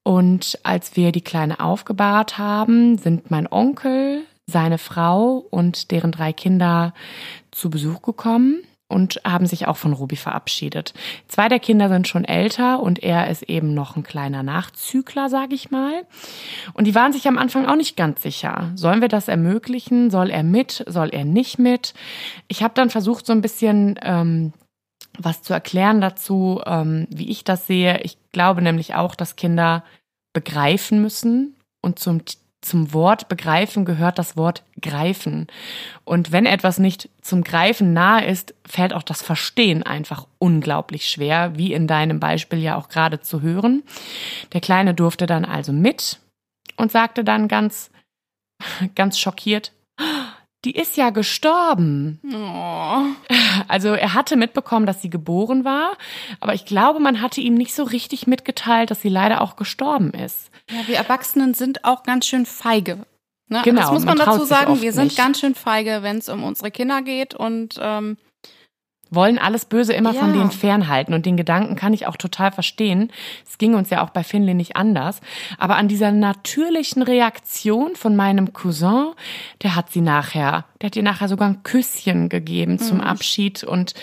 [0.04, 6.34] Und als wir die Kleine aufgebahrt haben, sind mein Onkel, seine Frau und deren drei
[6.34, 6.94] Kinder
[7.52, 10.94] zu Besuch gekommen und haben sich auch von Ruby verabschiedet.
[11.28, 15.54] Zwei der Kinder sind schon älter und er ist eben noch ein kleiner Nachzügler, sage
[15.54, 16.06] ich mal.
[16.74, 18.72] Und die waren sich am Anfang auch nicht ganz sicher.
[18.76, 20.10] Sollen wir das ermöglichen?
[20.10, 20.84] Soll er mit?
[20.88, 21.94] Soll er nicht mit?
[22.48, 24.54] Ich habe dann versucht, so ein bisschen ähm,
[25.18, 28.02] was zu erklären dazu, ähm, wie ich das sehe.
[28.02, 29.84] Ich glaube nämlich auch, dass Kinder
[30.34, 32.22] begreifen müssen und zum
[32.62, 35.48] zum Wort begreifen gehört das Wort greifen.
[36.04, 41.58] Und wenn etwas nicht zum Greifen nahe ist, fällt auch das Verstehen einfach unglaublich schwer,
[41.58, 43.84] wie in deinem Beispiel ja auch gerade zu hören.
[44.54, 46.20] Der Kleine durfte dann also mit
[46.76, 47.92] und sagte dann ganz,
[48.96, 49.72] ganz schockiert,
[50.66, 52.20] die ist ja gestorben.
[52.34, 53.04] Oh.
[53.68, 55.98] Also er hatte mitbekommen, dass sie geboren war,
[56.40, 60.12] aber ich glaube, man hatte ihm nicht so richtig mitgeteilt, dass sie leider auch gestorben
[60.12, 60.50] ist.
[60.70, 63.06] Ja, wir Erwachsenen sind auch ganz schön feige.
[63.48, 63.62] Ne?
[63.64, 64.82] Genau, das muss man, man dazu sagen.
[64.82, 65.18] Wir sind nicht.
[65.18, 68.18] ganz schön feige, wenn es um unsere Kinder geht und ähm,
[69.12, 70.34] wollen alles Böse immer von Ja.
[70.34, 71.14] denen fernhalten.
[71.14, 73.12] Und den Gedanken kann ich auch total verstehen.
[73.48, 75.22] Es ging uns ja auch bei Finley nicht anders.
[75.58, 79.14] Aber an dieser natürlichen Reaktion von meinem Cousin,
[79.64, 83.04] der hat sie nachher, der hat ihr nachher sogar ein Küsschen gegeben zum Mhm.
[83.04, 83.64] Abschied.
[83.64, 83.94] Und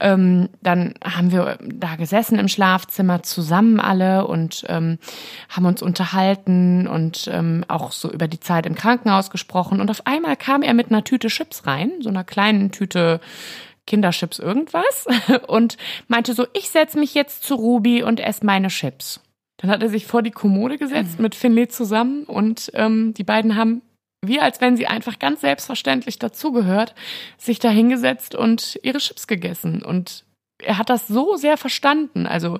[0.00, 4.98] ähm, dann haben wir da gesessen im Schlafzimmer zusammen alle und ähm,
[5.50, 9.80] haben uns unterhalten und ähm, auch so über die Zeit im Krankenhaus gesprochen.
[9.80, 13.20] Und auf einmal kam er mit einer Tüte Chips rein, so einer kleinen Tüte
[13.86, 15.06] Kinderchips irgendwas
[15.46, 15.76] und
[16.08, 19.20] meinte so, ich setz mich jetzt zu Ruby und esse meine Chips.
[19.58, 23.56] Dann hat er sich vor die Kommode gesetzt mit Finley zusammen und ähm, die beiden
[23.56, 23.82] haben,
[24.24, 26.94] wie als wenn sie einfach ganz selbstverständlich dazugehört,
[27.38, 29.82] sich da hingesetzt und ihre Chips gegessen.
[29.82, 30.24] Und
[30.64, 32.58] er hat das so sehr verstanden, also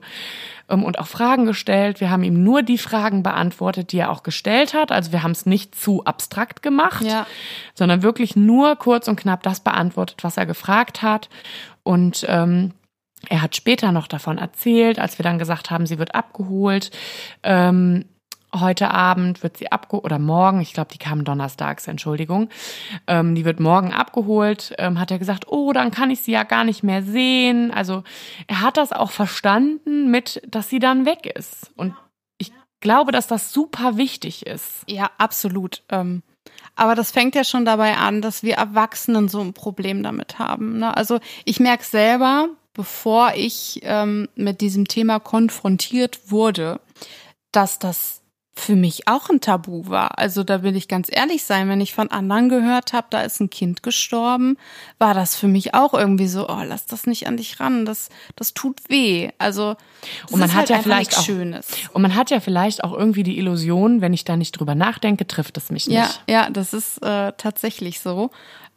[0.69, 2.01] ähm, und auch Fragen gestellt.
[2.01, 4.93] Wir haben ihm nur die Fragen beantwortet, die er auch gestellt hat.
[4.93, 7.27] Also wir haben es nicht zu abstrakt gemacht ja,
[7.75, 11.29] sondern wirklich nur kurz und knapp das beantwortet, was er gefragt hat.
[11.83, 12.73] Und ähm,
[13.29, 16.91] er hat später noch davon erzählt, als wir dann gesagt haben, sie wird abgeholt.
[17.43, 18.05] Ähm,
[18.61, 22.49] heute Abend wird sie abgeholt, oder morgen, ich glaube, die kam donnerstags, Entschuldigung.
[23.07, 26.45] Ähm, die wird morgen abgeholt, ähm, hat er gesagt, oh, dann kann ich sie ja
[26.45, 27.71] gar nicht mehr sehen.
[27.71, 28.05] Also
[28.47, 31.73] er hat das auch verstanden mit, dass sie dann weg ist.
[31.77, 31.95] Und
[32.39, 34.85] ich glaube, dass das super wichtig ist.
[34.87, 35.83] ja, absolut.
[35.89, 36.23] Ähm,
[36.77, 40.79] aber das fängt ja schon dabei an, dass wir Erwachsenen so ein Problem damit haben.
[40.79, 40.97] Ne?
[40.97, 46.81] Also ich merke selber, bevor ich ähm, mit diesem Thema konfrontiert wurde,
[47.53, 48.23] dass das
[48.57, 50.19] für mich auch ein Tabu war.
[50.19, 53.41] Also da will ich ganz ehrlich sein, wenn ich von anderen gehört habe, da ist
[53.41, 54.57] ein Kind gestorben,
[54.99, 58.11] war das für mich auch irgendwie so, oh, lass das nicht an dich ran, das
[58.37, 59.31] das tut weh.
[59.39, 59.75] Also
[60.23, 61.67] das Und man ist hat halt ja vielleicht auch- Schönes.
[61.93, 65.27] Und man hat ja vielleicht auch irgendwie die Illusion, wenn ich da nicht drüber nachdenke,
[65.27, 66.23] trifft es mich Ja, nicht.
[66.29, 68.31] ja, das ist äh, tatsächlich so.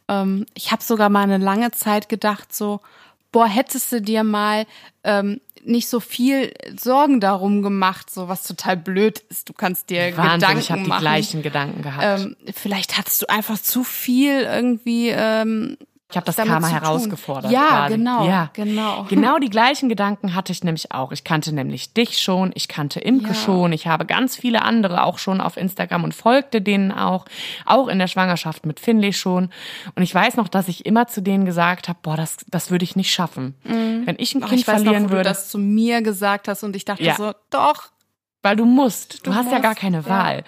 [0.08, 2.80] Ähm, ich habe sogar mal eine lange Zeit gedacht, so,
[3.32, 4.66] boah, hättest du dir mal
[5.04, 9.48] ähm, nicht so viel Sorgen darum gemacht, so was total blöd ist.
[9.48, 11.00] Du kannst dir Wahnsinn, Gedanken ich habe die machen.
[11.00, 12.20] gleichen Gedanken gehabt.
[12.20, 15.08] Ähm, vielleicht hattest du einfach zu viel irgendwie.
[15.08, 15.76] Ähm,
[16.10, 17.50] ich habe das Karma herausgefordert.
[17.52, 17.96] Ja, quasi.
[17.96, 18.50] genau, Ja.
[18.54, 19.04] genau.
[19.10, 21.12] Genau die gleichen Gedanken hatte ich nämlich auch.
[21.12, 23.34] Ich kannte nämlich dich schon, ich kannte Imke Ja.
[23.34, 27.26] schon, ich habe ganz viele andere auch schon auf Instagram und folgte denen auch,
[27.66, 29.50] auch in der Schwangerschaft mit Finley schon.
[29.96, 32.84] Und ich weiß noch, dass ich immer zu denen gesagt habe, boah, das, das würde
[32.84, 33.54] ich nicht schaffen.
[33.64, 35.28] Wenn ich ein Kind ich weiß noch, verlieren wo du würde.
[35.28, 37.16] das zu mir gesagt hast und ich dachte Ja.
[37.16, 37.90] so, doch,
[38.42, 39.26] Weil du musst.
[39.26, 40.06] Du, Du hast ja musst, gar keine ja.
[40.08, 40.44] Wahl.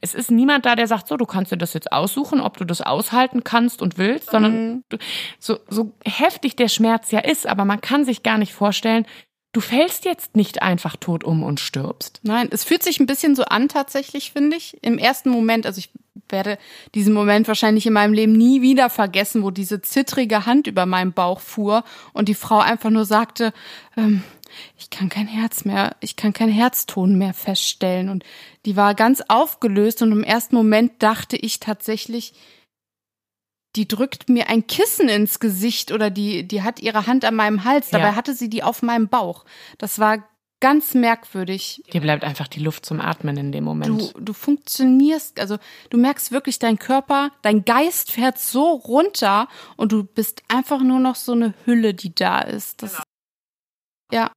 [0.00, 2.64] Es ist niemand da, der sagt, so, du kannst dir das jetzt aussuchen, ob du
[2.64, 4.84] das aushalten kannst und willst, sondern Mhm.
[4.88, 4.96] du,
[5.38, 9.04] so, so heftig der Schmerz ja ist, aber man kann sich gar nicht vorstellen,
[9.52, 12.20] du fällst jetzt nicht einfach tot um und stirbst.
[12.22, 14.78] Nein, es fühlt sich ein bisschen so an tatsächlich, finde ich.
[14.82, 15.90] Im ersten Moment, also ich
[16.30, 16.56] werde
[16.94, 21.12] diesen Moment wahrscheinlich in meinem Leben nie wieder vergessen, wo diese zittrige Hand über meinem
[21.12, 23.52] Bauch fuhr und die Frau einfach nur sagte,
[23.96, 24.24] ähm,
[24.78, 28.08] ich kann kein Herz mehr, ich kann keinen Herzton mehr feststellen.
[28.08, 28.24] Und
[28.64, 32.34] die war ganz aufgelöst und im ersten Moment dachte ich tatsächlich,
[33.76, 37.64] die drückt mir ein Kissen ins Gesicht oder die, die hat ihre Hand an meinem
[37.64, 37.90] Hals.
[37.90, 38.14] Dabei Ja.
[38.16, 39.44] hatte sie die auf meinem Bauch.
[39.78, 40.22] Das war
[40.60, 41.82] ganz merkwürdig.
[41.92, 44.14] Dir bleibt einfach die Luft zum Atmen in dem Moment.
[44.14, 45.58] Du, du funktionierst, also
[45.90, 51.00] du merkst wirklich, dein Körper, dein Geist fährt so runter und du bist einfach nur
[51.00, 52.82] noch so eine Hülle, die da ist.
[52.82, 53.02] Das,
[54.12, 54.30] Ja.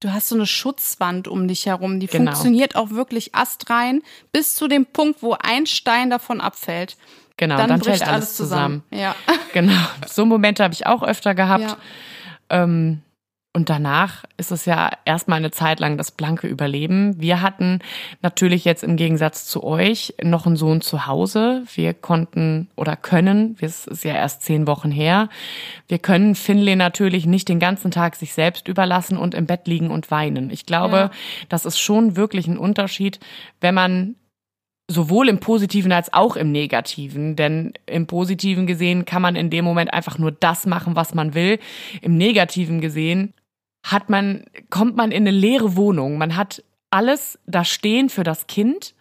[0.00, 2.30] Du hast so eine Schutzwand um dich herum, die Genau.
[2.30, 6.96] funktioniert auch wirklich astrein bis zu dem Punkt, wo ein Stein davon abfällt.
[7.36, 8.82] genau, dann, dann, bricht fällt alles zusammen.
[8.90, 9.14] Ja.
[9.52, 9.72] Genau,
[10.06, 11.62] so Momente habe ich auch öfter gehabt.
[11.62, 11.76] Ja.
[12.50, 13.00] Ähm,
[13.58, 17.20] und danach ist es ja erstmal eine Zeit lang das blanke Überleben.
[17.20, 17.80] Wir hatten
[18.22, 21.64] natürlich jetzt im Gegensatz zu euch noch einen Sohn zu Hause.
[21.74, 25.28] Wir konnten oder können, es ist ja erst zehn Wochen her,
[25.88, 29.90] wir können Finlay natürlich nicht den ganzen Tag sich selbst überlassen und im Bett liegen
[29.90, 30.50] und weinen.
[30.50, 31.10] Ich glaube, Ja.
[31.48, 33.18] das ist schon wirklich ein Unterschied,
[33.60, 34.14] wenn man
[34.90, 37.36] sowohl im Positiven als auch im Negativen.
[37.36, 41.34] Denn im Positiven gesehen kann man in dem Moment einfach nur das machen, was man
[41.34, 41.58] will.
[42.00, 43.34] Im Negativen gesehen
[43.92, 46.18] hat man, kommt man in eine leere Wohnung.
[46.18, 48.94] Man hat alles da stehen für das Kind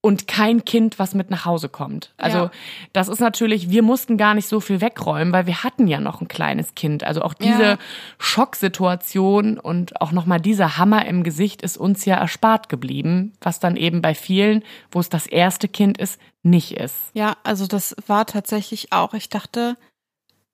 [0.00, 2.14] und kein Kind, was mit nach Hause kommt.
[2.18, 2.50] Also Ja.
[2.92, 6.20] das ist natürlich, wir mussten gar nicht so viel wegräumen, weil wir hatten ja noch
[6.20, 7.02] ein kleines Kind.
[7.02, 7.78] Also auch diese Ja.
[8.18, 13.76] Schocksituation und auch nochmal dieser Hammer im Gesicht ist uns ja erspart geblieben, was dann
[13.76, 16.94] eben bei vielen, wo es das erste Kind ist, nicht ist.
[17.14, 19.14] Ja, also das war tatsächlich auch.
[19.14, 19.76] Ich dachte,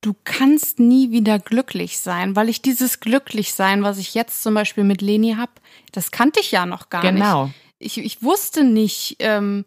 [0.04, 4.84] du kannst nie wieder glücklich sein, weil ich dieses Glücklichsein, was ich jetzt zum Beispiel
[4.84, 5.60] mit Leni hab,
[5.92, 7.14] das kannte ich ja noch gar nicht.
[7.14, 7.50] Genau.
[7.78, 9.64] Ich, ich wusste nicht, ähm,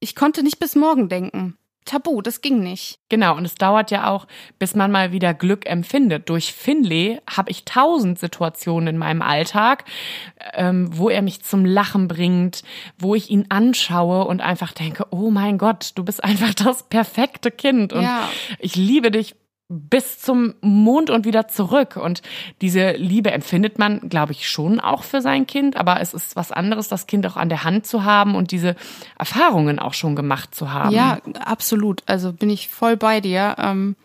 [0.00, 1.58] ich konnte nicht bis morgen denken.
[1.84, 2.98] Tabu, das ging nicht.
[3.08, 4.26] Genau, und es dauert ja auch,
[4.58, 6.28] bis man mal wieder Glück empfindet.
[6.28, 9.84] Durch Finlay habe ich tausend Situationen in meinem Alltag,
[10.54, 12.62] ähm, wo er mich zum Lachen bringt,
[12.98, 17.50] wo ich ihn anschaue und einfach denke, oh mein Gott, du bist einfach das perfekte
[17.50, 18.28] Kind und Ja.
[18.58, 19.34] ich liebe dich
[19.72, 21.96] bis zum Mond und wieder zurück.
[21.96, 22.22] Und
[22.60, 25.76] diese Liebe empfindet man, glaube ich, schon auch für sein Kind.
[25.76, 28.76] Aber es ist was anderes, das Kind auch an der Hand zu haben und diese
[29.18, 30.94] Erfahrungen auch schon gemacht zu haben.
[30.94, 32.02] Ja, absolut.
[32.06, 33.56] Also bin ich voll bei dir.
[33.58, 33.96] Ähm,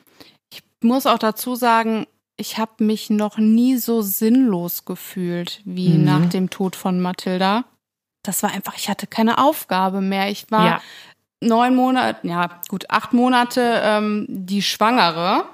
[0.52, 6.04] ich muss auch dazu sagen, ich habe mich noch nie so sinnlos gefühlt wie Mhm.
[6.04, 7.66] nach dem Tod von Mathilda.
[8.24, 10.30] Das war einfach, ich hatte keine Aufgabe mehr.
[10.30, 10.82] Ich war Ja.
[11.42, 15.46] neun Monate, ja gut, acht Monate ähm, die Schwangere,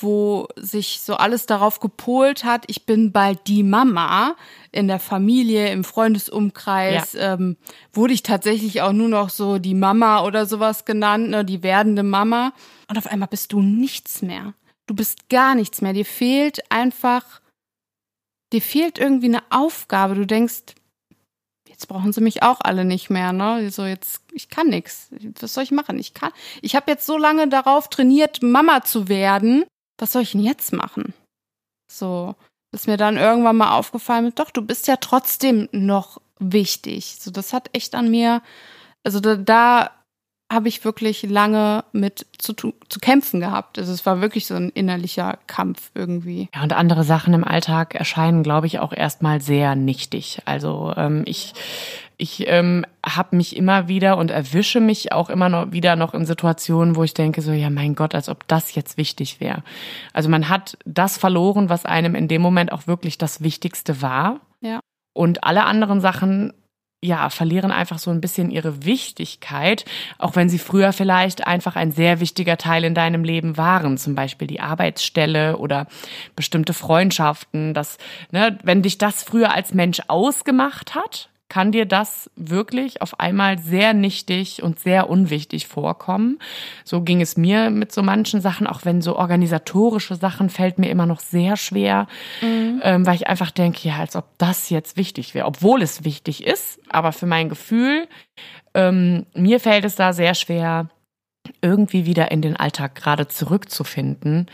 [0.00, 4.36] wo sich so alles darauf gepolt hat, ich bin bald die Mama
[4.70, 7.56] in der Familie, im Freundesumkreis, ähm,
[7.92, 12.04] wurde ich tatsächlich auch nur noch so die Mama oder sowas genannt, ne, die werdende
[12.04, 12.52] Mama.
[12.88, 14.54] Und auf einmal bist du nichts mehr.
[14.86, 15.92] Du bist gar nichts mehr.
[15.92, 17.40] Dir fehlt einfach,
[18.52, 20.14] dir fehlt irgendwie eine Aufgabe.
[20.14, 20.74] Du denkst,
[21.68, 23.70] jetzt brauchen sie mich auch alle nicht mehr, ne?
[23.70, 25.10] So jetzt, ich kann nix.
[25.40, 25.98] Was soll ich machen?
[25.98, 26.32] Ich kann,
[26.62, 29.64] ich habe jetzt so lange darauf trainiert, Mama zu werden.
[29.98, 31.12] Was soll ich denn jetzt machen?
[31.90, 32.34] So,
[32.72, 37.16] ist mir dann irgendwann mal aufgefallen, doch, du bist ja trotzdem noch wichtig.
[37.18, 38.42] So, das hat echt an mir,
[39.04, 39.97] also da, da
[40.50, 43.78] habe ich wirklich lange mit zu, zu kämpfen gehabt.
[43.78, 46.48] Also es war wirklich so ein innerlicher Kampf irgendwie.
[46.54, 50.40] Ja, und andere Sachen im Alltag erscheinen, glaube ich, auch erstmal sehr nichtig.
[50.46, 51.52] Also ähm, ich,
[52.16, 56.24] ich ähm, habe mich immer wieder und erwische mich auch immer noch wieder noch in
[56.24, 59.62] Situationen, wo ich denke, so, ja, mein Gott, als ob das jetzt wichtig wäre.
[60.14, 64.40] Also man hat das verloren, was einem in dem Moment auch wirklich das Wichtigste war.
[64.62, 64.80] Ja.
[65.12, 66.54] Und alle anderen Sachen
[67.00, 69.84] ja, verlieren einfach so ein bisschen ihre Wichtigkeit,
[70.18, 74.16] auch wenn sie früher vielleicht einfach ein sehr wichtiger Teil in deinem Leben waren, zum
[74.16, 75.86] Beispiel die Arbeitsstelle oder
[76.34, 77.98] bestimmte Freundschaften, dass,
[78.32, 83.58] ne, wenn dich das früher als Mensch ausgemacht hat, kann dir das wirklich auf einmal
[83.58, 86.38] sehr nichtig und sehr unwichtig vorkommen.
[86.84, 90.90] So ging es mir mit so manchen Sachen, auch wenn so organisatorische Sachen fällt mir
[90.90, 92.06] immer noch sehr schwer,
[92.42, 92.80] mhm.
[92.82, 96.46] ähm, weil ich einfach denke, ja, als ob das jetzt wichtig wäre, obwohl es wichtig
[96.46, 98.08] ist, aber für mein Gefühl,
[98.74, 100.88] ähm, mir fällt es da sehr schwer,
[101.62, 104.46] irgendwie wieder in den Alltag gerade zurückzufinden.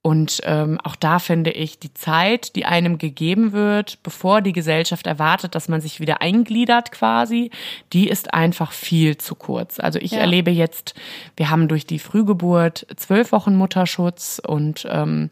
[0.00, 5.06] Und ähm, auch da finde ich, die Zeit, die einem gegeben wird, bevor die Gesellschaft
[5.06, 7.50] erwartet, dass man sich wieder eingliedert quasi,
[7.92, 9.80] die ist einfach viel zu kurz.
[9.80, 10.20] Also ich ja.
[10.20, 10.94] erlebe jetzt,
[11.36, 15.30] wir haben durch die Frühgeburt zwölf Wochen Mutterschutz und ähm,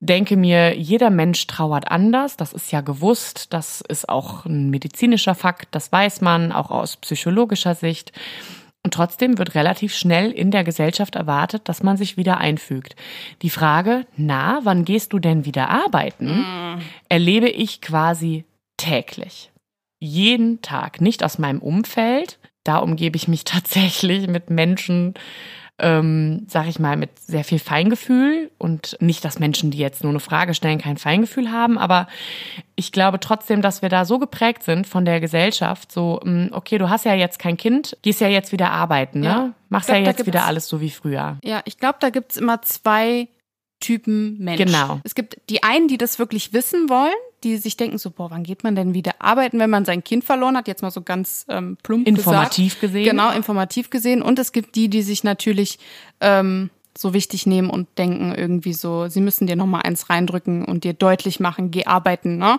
[0.00, 2.36] denke mir, jeder Mensch trauert anders.
[2.36, 3.52] Das ist ja gewusst.
[3.52, 5.68] Das ist auch ein medizinischer Fakt.
[5.72, 8.12] Das weiß man auch aus psychologischer Sicht.
[8.88, 12.96] Und trotzdem wird relativ schnell in der Gesellschaft erwartet, dass man sich wieder einfügt.
[13.42, 18.46] Die Frage, na, wann gehst du denn wieder arbeiten, erlebe ich quasi
[18.78, 19.52] täglich.
[20.00, 21.02] Jeden Tag.
[21.02, 22.38] Nicht aus meinem Umfeld.
[22.64, 25.12] Da umgebe ich mich tatsächlich mit Menschen,
[25.78, 30.10] ähm, sag ich mal, mit sehr viel Feingefühl und nicht, dass Menschen, die jetzt nur
[30.10, 32.08] eine Frage stellen, kein Feingefühl haben, aber
[32.74, 36.78] ich glaube trotzdem, dass wir da so geprägt sind von der Gesellschaft, so, mm, okay,
[36.78, 39.26] du hast ja jetzt kein Kind, gehst ja jetzt wieder arbeiten, ne?
[39.26, 39.54] Ja.
[39.68, 41.38] Machst glaub, ja jetzt wieder alles so wie früher.
[41.44, 43.28] Ja, ich glaube, da gibt's immer zwei
[43.80, 44.58] Typen Mensch.
[44.58, 45.00] Genau.
[45.04, 47.12] Es gibt die einen, die das wirklich wissen wollen,
[47.44, 50.24] die sich denken so, boah, wann geht man denn wieder arbeiten, wenn man sein Kind
[50.24, 50.68] verloren hat?
[50.68, 52.80] Jetzt mal so ganz ähm, plump Informativ gesagt.
[52.80, 53.04] gesehen.
[53.04, 54.22] Genau, informativ gesehen.
[54.22, 55.78] Und es gibt die, die sich natürlich
[56.20, 60.64] ähm, so wichtig nehmen und denken irgendwie so, sie müssen dir noch mal eins reindrücken
[60.64, 62.58] und dir deutlich machen, geh arbeiten, ne?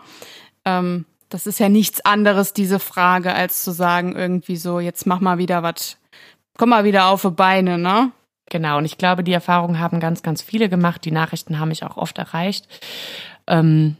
[0.65, 5.19] Ähm, das ist ja nichts anderes, diese Frage, als zu sagen irgendwie so, jetzt mach
[5.19, 5.97] mal wieder was,
[6.57, 8.11] komm mal wieder auf die Beine, ne?
[8.49, 11.05] Genau, und ich glaube, die Erfahrung haben ganz, ganz viele gemacht.
[11.05, 12.67] Die Nachrichten haben mich auch oft erreicht.
[13.45, 13.95] Ähm,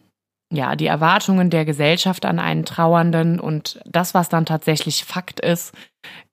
[0.51, 5.73] ja, die Erwartungen der Gesellschaft an einen Trauernden und das, was dann tatsächlich Fakt ist,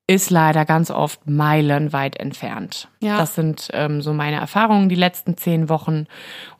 [0.06, 2.88] ist leider ganz oft meilenweit entfernt.
[3.00, 3.18] Ja.
[3.18, 6.06] Das sind ähm, so meine Erfahrungen die letzten zehn Wochen.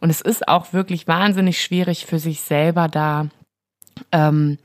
[0.01, 3.29] Und es ist auch wirklich wahnsinnig schwierig für sich selber da
[4.13, 4.59] ähm,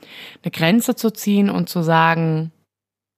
[0.44, 2.52] eine Grenze zu ziehen und zu sagen,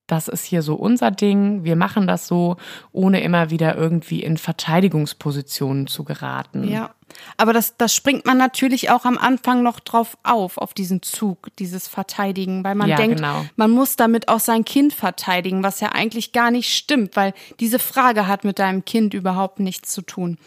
[0.08, 2.58] das ist hier so unser Ding, wir machen das so,
[2.92, 6.68] ohne immer wieder irgendwie in Verteidigungspositionen zu geraten.
[6.68, 6.94] Ja,
[7.38, 11.48] aber das, das springt man natürlich auch am Anfang noch drauf auf, auf diesen Zug,
[11.58, 13.46] dieses Verteidigen, weil man ja, denkt, genau.
[13.56, 17.80] man muss damit auch sein Kind verteidigen, was ja eigentlich gar nicht stimmt, weil diese
[17.80, 20.38] Frage hat mit deinem Kind überhaupt nichts zu tun.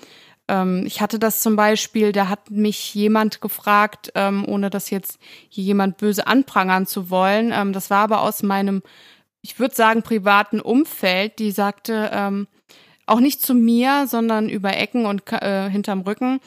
[0.49, 5.19] Ähm, ich hatte das zum Beispiel, da hat mich jemand gefragt, ähm, ohne das jetzt
[5.49, 8.83] hier jemand böse anprangern zu wollen, ähm, das war aber aus meinem
[9.47, 12.49] ich würde sagen, privaten Umfeld, die sagte, ähm,
[13.07, 16.41] auch nicht zu mir, sondern über Ecken und äh, hinterm Rücken,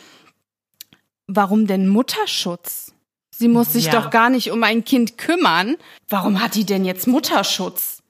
[1.25, 2.93] warum denn Mutterschutz?
[3.31, 3.91] Sie muss sich ja.
[3.93, 5.77] doch gar nicht um ein Kind kümmern.
[6.09, 8.03] Warum hat die denn jetzt Mutterschutz?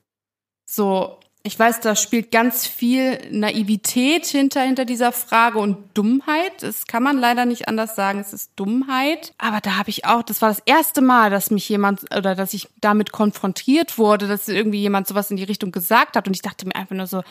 [0.65, 6.51] So, ich weiß, da spielt ganz viel Naivität hinter, hinter dieser Frage und Dummheit.
[6.61, 8.19] Das kann man leider nicht anders sagen.
[8.19, 9.33] Es ist Dummheit.
[9.37, 12.53] Aber da habe ich auch, das war das erste Mal, dass mich jemand oder dass
[12.53, 16.27] ich damit konfrontiert wurde, dass irgendwie jemand sowas in die Richtung gesagt hat.
[16.27, 17.23] Und ich dachte mir einfach nur so,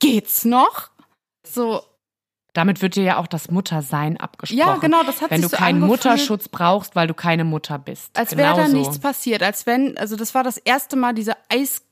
[0.00, 0.90] geht's noch?
[1.46, 1.82] So,
[2.54, 4.58] damit wird dir ja auch das Muttersein abgesprochen.
[4.58, 7.78] Ja, genau, das hat Wenn du so keinen angefühlt, Mutterschutz brauchst, weil du keine Mutter
[7.78, 8.18] bist.
[8.18, 11.82] Als wäre da nichts passiert, als wenn, also das war das erste Mal diese Eis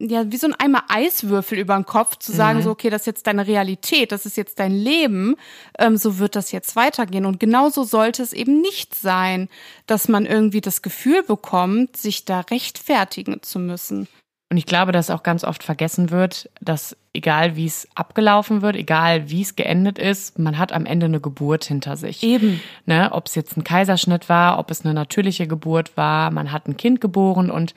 [0.00, 2.62] ja, wie so ein Eimer Eiswürfel über den Kopf, zu sagen, mhm.
[2.62, 5.36] so, okay, das ist jetzt deine Realität, das ist jetzt dein Leben,
[5.78, 7.26] ähm, so wird das jetzt weitergehen.
[7.26, 9.48] Und genauso sollte es eben nicht sein,
[9.86, 14.08] dass man irgendwie das Gefühl bekommt, sich da rechtfertigen zu müssen.
[14.50, 18.76] Und ich glaube, dass auch ganz oft vergessen wird, dass egal wie es abgelaufen wird,
[18.76, 22.22] egal wie es geendet ist, man hat am Ende eine Geburt hinter sich.
[22.22, 22.60] Eben.
[22.86, 26.68] Ne, ob es jetzt ein Kaiserschnitt war, ob es eine natürliche Geburt war, man hat
[26.68, 27.74] ein Kind geboren und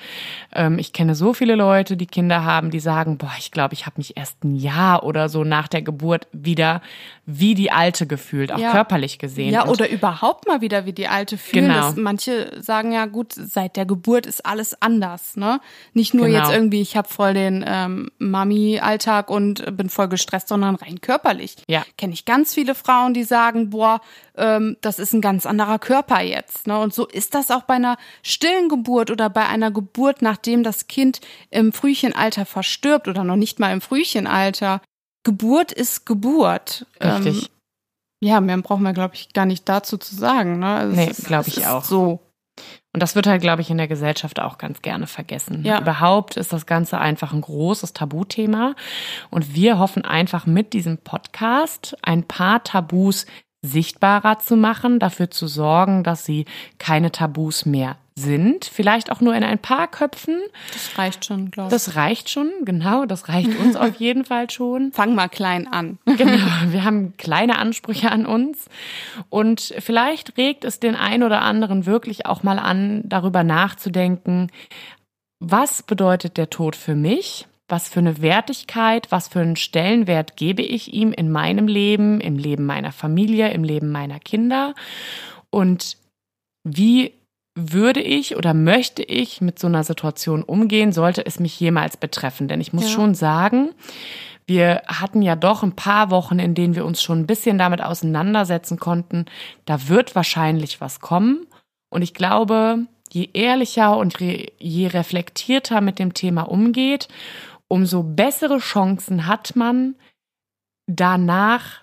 [0.53, 3.87] ähm, ich kenne so viele Leute, die Kinder haben, die sagen, boah, ich glaube, ich
[3.87, 6.81] habe mich erst ein Jahr oder so nach der Geburt wieder
[7.25, 8.71] wie die Alte gefühlt, auch ja.
[8.71, 9.53] körperlich gesehen.
[9.53, 11.69] Ja, und oder überhaupt mal wieder wie die Alte fühlen.
[11.69, 11.87] Genau.
[11.87, 15.37] Das, manche sagen ja, gut, seit der Geburt ist alles anders.
[15.37, 15.59] Ne?
[15.93, 16.39] Nicht nur genau.
[16.39, 21.01] jetzt irgendwie, ich habe voll den ähm, Mami-Alltag Tag und bin voll gestresst, sondern rein
[21.01, 21.55] körperlich.
[21.67, 21.83] Ja.
[21.97, 24.01] Kenne ich ganz viele Frauen, die sagen, boah,
[24.35, 26.67] ähm, das ist ein ganz anderer Körper jetzt.
[26.67, 26.77] Ne?
[26.79, 30.87] Und so ist das auch bei einer stillen Geburt oder bei einer Geburt, nachdem das
[30.87, 34.81] Kind im Frühchenalter verstirbt oder noch nicht mal im Frühchenalter.
[35.23, 36.85] Geburt ist Geburt.
[37.01, 37.43] Richtig.
[37.43, 37.49] Ähm,
[38.21, 40.59] ja, mehr brauchen wir, glaube ich, gar nicht dazu zu sagen.
[40.59, 40.67] Ne?
[40.67, 41.83] Also nee, glaube ich auch.
[41.83, 42.19] So.
[42.93, 45.63] Und das wird halt, glaube ich, in der Gesellschaft auch ganz gerne vergessen.
[45.65, 45.81] Ja.
[45.81, 48.75] Überhaupt ist das Ganze einfach ein großes Tabuthema.
[49.31, 53.25] Und wir hoffen einfach mit diesem Podcast ein paar Tabus
[53.63, 56.45] sichtbarer zu machen, dafür zu sorgen, dass sie
[56.77, 60.39] keine Tabus mehr sind, vielleicht auch nur in ein paar Köpfen.
[60.71, 61.71] Das reicht schon, glaube ich.
[61.71, 64.91] Das reicht schon, genau, das reicht uns auf jeden Fall schon.
[64.91, 65.97] Fang mal klein an.
[66.15, 68.69] Genau, wir haben kleine Ansprüche an uns
[69.29, 74.51] und vielleicht regt es den einen oder anderen wirklich auch mal an, darüber nachzudenken,
[75.39, 77.47] was bedeutet der Tod für mich?
[77.67, 82.37] Was für eine Wertigkeit, was für einen Stellenwert gebe ich ihm in meinem Leben, im
[82.37, 84.75] Leben meiner Familie, im Leben meiner Kinder?
[85.49, 85.97] Und
[86.63, 87.13] wie
[87.55, 92.47] würde ich oder möchte ich mit so einer Situation umgehen, sollte es mich jemals betreffen?
[92.47, 92.89] Denn ich muss ja.
[92.89, 93.69] schon sagen,
[94.45, 97.81] wir hatten ja doch ein paar Wochen, in denen wir uns schon ein bisschen damit
[97.81, 99.25] auseinandersetzen konnten.
[99.65, 101.45] Da wird wahrscheinlich was kommen.
[101.89, 107.07] Und ich glaube, je ehrlicher und je reflektierter mit dem Thema umgeht,
[107.67, 109.95] umso bessere Chancen hat man,
[110.87, 111.82] danach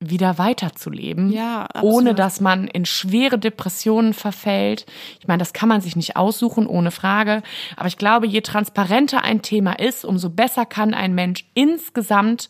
[0.00, 4.86] wieder weiterzuleben, ja, ohne dass man in schwere Depressionen verfällt.
[5.20, 7.42] Ich meine, das kann man sich nicht aussuchen, ohne Frage.
[7.76, 12.48] Aber ich glaube, je transparenter ein Thema ist, umso besser kann ein Mensch insgesamt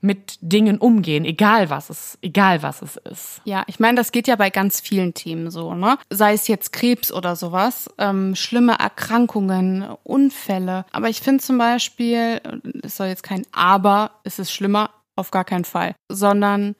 [0.00, 3.42] mit Dingen umgehen, egal was es, egal was es ist.
[3.44, 5.98] Ja, ich meine, das geht ja bei ganz vielen Themen so, ne?
[6.08, 10.86] Sei es jetzt Krebs oder sowas, ähm, schlimme Erkrankungen, Unfälle.
[10.92, 12.40] Aber ich finde zum Beispiel,
[12.82, 16.76] es soll jetzt kein Aber, es ist schlimmer, auf gar keinen Fall, sondern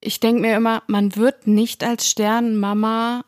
[0.00, 3.24] ich denke mir immer, man wird nicht als Sternmama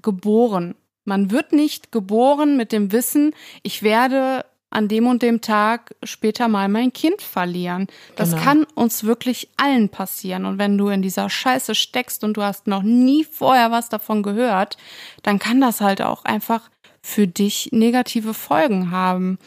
[0.00, 0.76] geboren.
[1.04, 6.48] Man wird nicht geboren mit dem Wissen, ich werde an dem und dem Tag später
[6.48, 7.86] mal mein Kind verlieren.
[8.16, 8.42] Das genau.
[8.42, 10.46] kann uns wirklich allen passieren.
[10.46, 14.22] Und wenn du in dieser Scheiße steckst und du hast noch nie vorher was davon
[14.22, 14.78] gehört,
[15.22, 16.70] dann kann das halt auch einfach
[17.02, 19.38] für dich negative Folgen haben.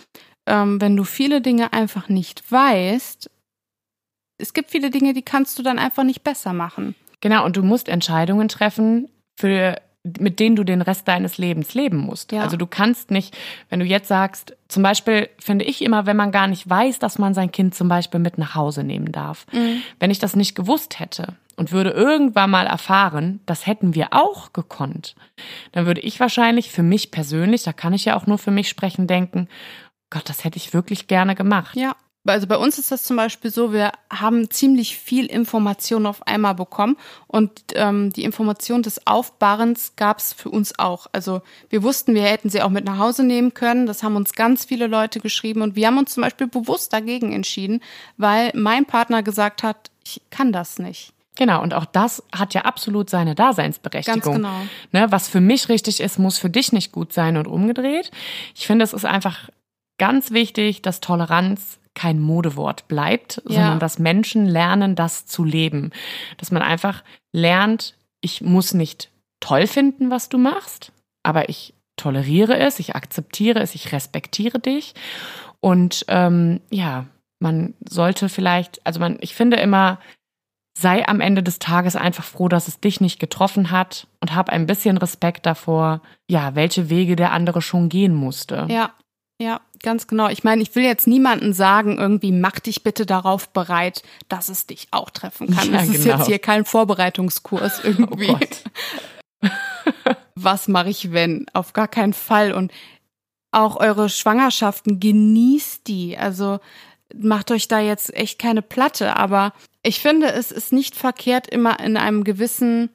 [0.46, 3.30] Ähm, wenn du viele Dinge einfach nicht weißt,
[4.38, 6.96] es gibt viele Dinge, die kannst du dann einfach nicht besser machen.
[7.22, 11.98] Genau, und du musst Entscheidungen treffen, für, mit denen du den Rest deines Lebens leben
[11.98, 12.32] musst.
[12.32, 12.42] Ja.
[12.42, 13.36] Also du kannst nicht,
[13.70, 17.18] wenn du jetzt sagst, zum Beispiel finde ich immer, wenn man gar nicht weiß, dass
[17.18, 19.46] man sein Kind zum Beispiel mit nach Hause nehmen darf.
[19.52, 19.82] Mhm.
[20.00, 24.54] Wenn ich das nicht gewusst hätte und würde irgendwann mal erfahren, das hätten wir auch
[24.54, 25.16] gekonnt,
[25.72, 28.70] dann würde ich wahrscheinlich für mich persönlich, da kann ich ja auch nur für mich
[28.70, 29.48] sprechen, denken,
[30.12, 31.76] Gott, das hätte ich wirklich gerne gemacht.
[31.76, 31.96] Ja,
[32.26, 36.56] also bei uns ist das zum Beispiel so, wir haben ziemlich viel Information auf einmal
[36.56, 36.98] bekommen
[37.28, 41.08] und ähm, die Information des Aufbahrens gab es für uns auch.
[41.12, 43.86] Also wir wussten, wir hätten sie auch mit nach Hause nehmen können.
[43.86, 47.32] Das haben uns ganz viele Leute geschrieben und wir haben uns zum Beispiel bewusst dagegen
[47.32, 47.82] entschieden,
[48.18, 51.14] weil mein Partner gesagt hat, ich kann das nicht.
[51.36, 54.22] Genau, und auch das hat ja absolut seine Daseinsberechtigung.
[54.22, 54.62] Ganz genau.
[54.92, 58.10] Ne, was für mich richtig ist, muss für dich nicht gut sein und umgedreht.
[58.56, 59.50] Ich finde, es ist einfach
[59.98, 63.56] ganz wichtig, dass Toleranz kein Modewort bleibt, ja.
[63.56, 65.92] sondern dass Menschen lernen, das zu leben.
[66.38, 70.92] Dass man einfach lernt, ich muss nicht toll finden, was du machst,
[71.24, 74.94] aber ich toleriere es, ich akzeptiere es, ich respektiere dich.
[75.62, 77.06] Und ähm, ja,
[77.40, 80.00] man sollte vielleicht, also man, ich finde immer,
[80.78, 84.50] sei am Ende des Tages einfach froh, dass es dich nicht getroffen hat und hab
[84.50, 88.68] ein bisschen Respekt davor, ja, welche Wege der andere schon gehen musste.
[88.70, 88.92] Ja,
[89.42, 90.30] ja, ganz genau.
[90.30, 94.66] Ich meine, ich will jetzt niemanden sagen, irgendwie mach dich bitte darauf bereit, dass es
[94.66, 95.68] dich auch treffen kann.
[95.72, 96.18] Ja, das ist genau.
[96.18, 98.30] jetzt hier kein Vorbereitungskurs oh irgendwie.
[99.42, 99.50] Oh
[100.36, 101.46] Was mache ich, wenn?
[101.54, 102.54] Auf gar keinen Fall.
[102.54, 102.72] Und
[103.52, 106.18] auch eure Schwangerschaften, genießt die.
[106.18, 106.60] Also
[107.14, 109.16] macht euch da jetzt echt keine Platte.
[109.18, 112.90] Aber ich finde, es ist nicht verkehrt, immer in einem gewissen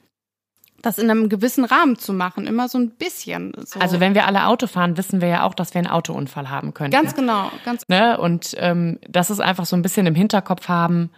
[0.83, 3.53] das in einem gewissen Rahmen zu machen, immer so ein bisschen.
[3.65, 3.81] So.
[3.81, 6.75] Also wenn wir alle Auto fahren, wissen wir ja auch, dass wir einen Autounfall haben
[6.75, 6.91] können.
[6.91, 8.19] Ganz genau, ganz ne?
[8.19, 11.11] Und ähm, das ist einfach so ein bisschen im Hinterkopf haben,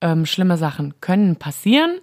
[0.00, 1.98] ähm, schlimme Sachen können passieren.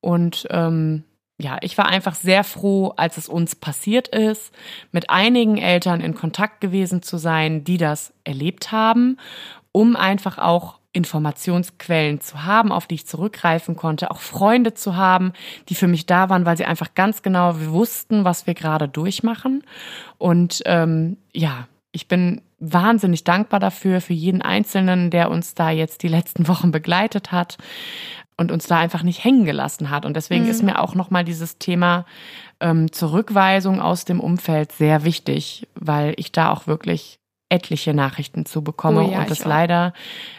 [0.00, 1.04] Und ähm,
[1.38, 4.52] ja, ich war einfach sehr froh, als es uns passiert ist,
[4.90, 9.18] mit einigen Eltern in Kontakt gewesen zu sein, die das erlebt haben,
[9.72, 15.32] um einfach auch Informationsquellen zu haben, auf die ich zurückgreifen konnte, auch Freunde zu haben,
[15.68, 19.62] die für mich da waren, weil sie einfach ganz genau wussten, was wir gerade durchmachen.
[20.18, 26.02] Und ähm, ja, ich bin wahnsinnig dankbar dafür, für jeden Einzelnen, der uns da jetzt
[26.02, 27.58] die letzten Wochen begleitet hat
[28.36, 30.04] und uns da einfach nicht hängen gelassen hat.
[30.04, 30.50] Und deswegen mhm.
[30.50, 32.04] ist mir auch nochmal dieses Thema
[32.60, 37.18] ähm, Zurückweisung aus dem Umfeld sehr wichtig, weil ich da auch wirklich
[37.52, 39.92] etliche Nachrichten zu bekomme oh ja, und das leider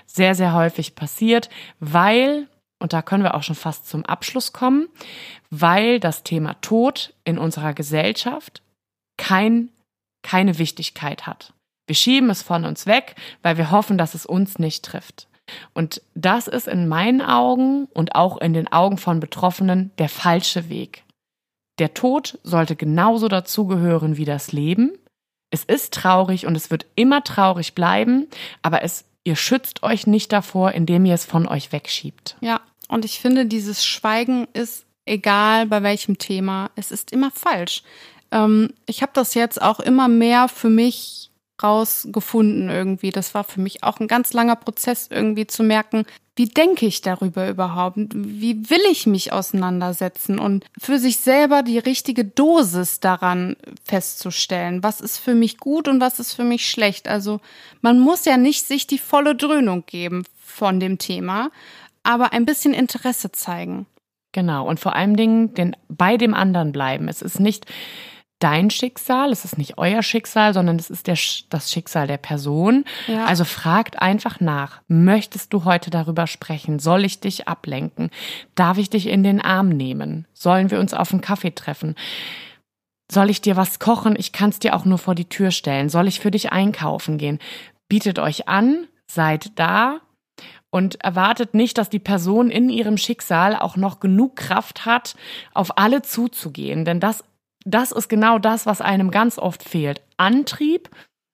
[0.05, 1.49] sehr, sehr häufig passiert,
[1.80, 2.47] weil,
[2.80, 4.88] und da können wir auch schon fast zum Abschluss kommen,
[5.51, 8.64] weil das Thema Tod in unserer Gesellschaft
[9.18, 9.70] kein,
[10.24, 11.53] keine Wichtigkeit hat.
[11.86, 15.28] Wir schieben es von uns weg, weil wir hoffen, dass es uns nicht trifft.
[15.74, 20.70] Und das ist in meinen Augen und auch in den Augen von Betroffenen der falsche
[20.70, 21.03] Weg.
[21.80, 24.93] der Tod sollte genauso dazugehören wie das Leben.
[25.54, 28.28] Es ist traurig und es wird immer traurig bleiben,
[28.64, 32.38] aber es, ihr schützt euch nicht davor, indem ihr es von euch wegschiebt.
[32.41, 37.84] Ja, und ich finde, dieses Schweigen ist egal bei welchem Thema, es ist immer falsch.
[38.32, 41.30] Ähm, ich habe das jetzt auch immer mehr für mich
[41.62, 43.12] rausgefunden irgendwie.
[43.12, 47.02] Das war für mich auch ein ganz langer Prozess irgendwie zu merken, wie denke ich
[47.02, 47.98] darüber überhaupt?
[47.98, 54.82] Wie will ich mich auseinandersetzen und für sich selber die richtige Dosis daran festzustellen?
[54.82, 57.08] Was ist für mich gut und was ist für mich schlecht?
[57.08, 57.40] Also
[57.82, 61.52] man muss ja nicht sich die volle Dröhnung geben von dem Thema,
[62.02, 63.86] aber ein bisschen Interesse zeigen.
[64.32, 64.68] Genau.
[64.68, 67.08] Und vor allen Dingen den, bei dem anderen bleiben.
[67.08, 67.68] Es ist nicht,
[68.44, 71.18] dein Schicksal, es ist nicht euer Schicksal, sondern es ist der,
[71.50, 72.84] das Schicksal der Person.
[73.08, 73.26] Ja.
[73.26, 76.80] Also fragt einfach nach, möchtest du heute darüber sprechen?
[76.80, 78.10] Soll ich dich ablenken?
[78.56, 80.28] Darf ich dich in den Arm nehmen?
[80.34, 81.96] Sollen wir uns auf einen Kaffee treffen?
[83.10, 84.16] Soll ich dir was kochen?
[84.18, 85.88] Ich kann es dir auch nur vor die Tür stellen.
[85.88, 87.39] Soll ich für dich einkaufen gehen?
[87.88, 90.02] Bietet euch an, seid da,
[90.70, 95.16] und erwartet nicht, dass die Person in ihrem Schicksal auch noch genug Kraft hat,
[95.54, 96.84] auf alle zuzugehen.
[96.84, 97.24] Denn das
[97.66, 100.01] das ist genau das, was einem ganz oft fehlt.
[100.18, 100.89] Antrieb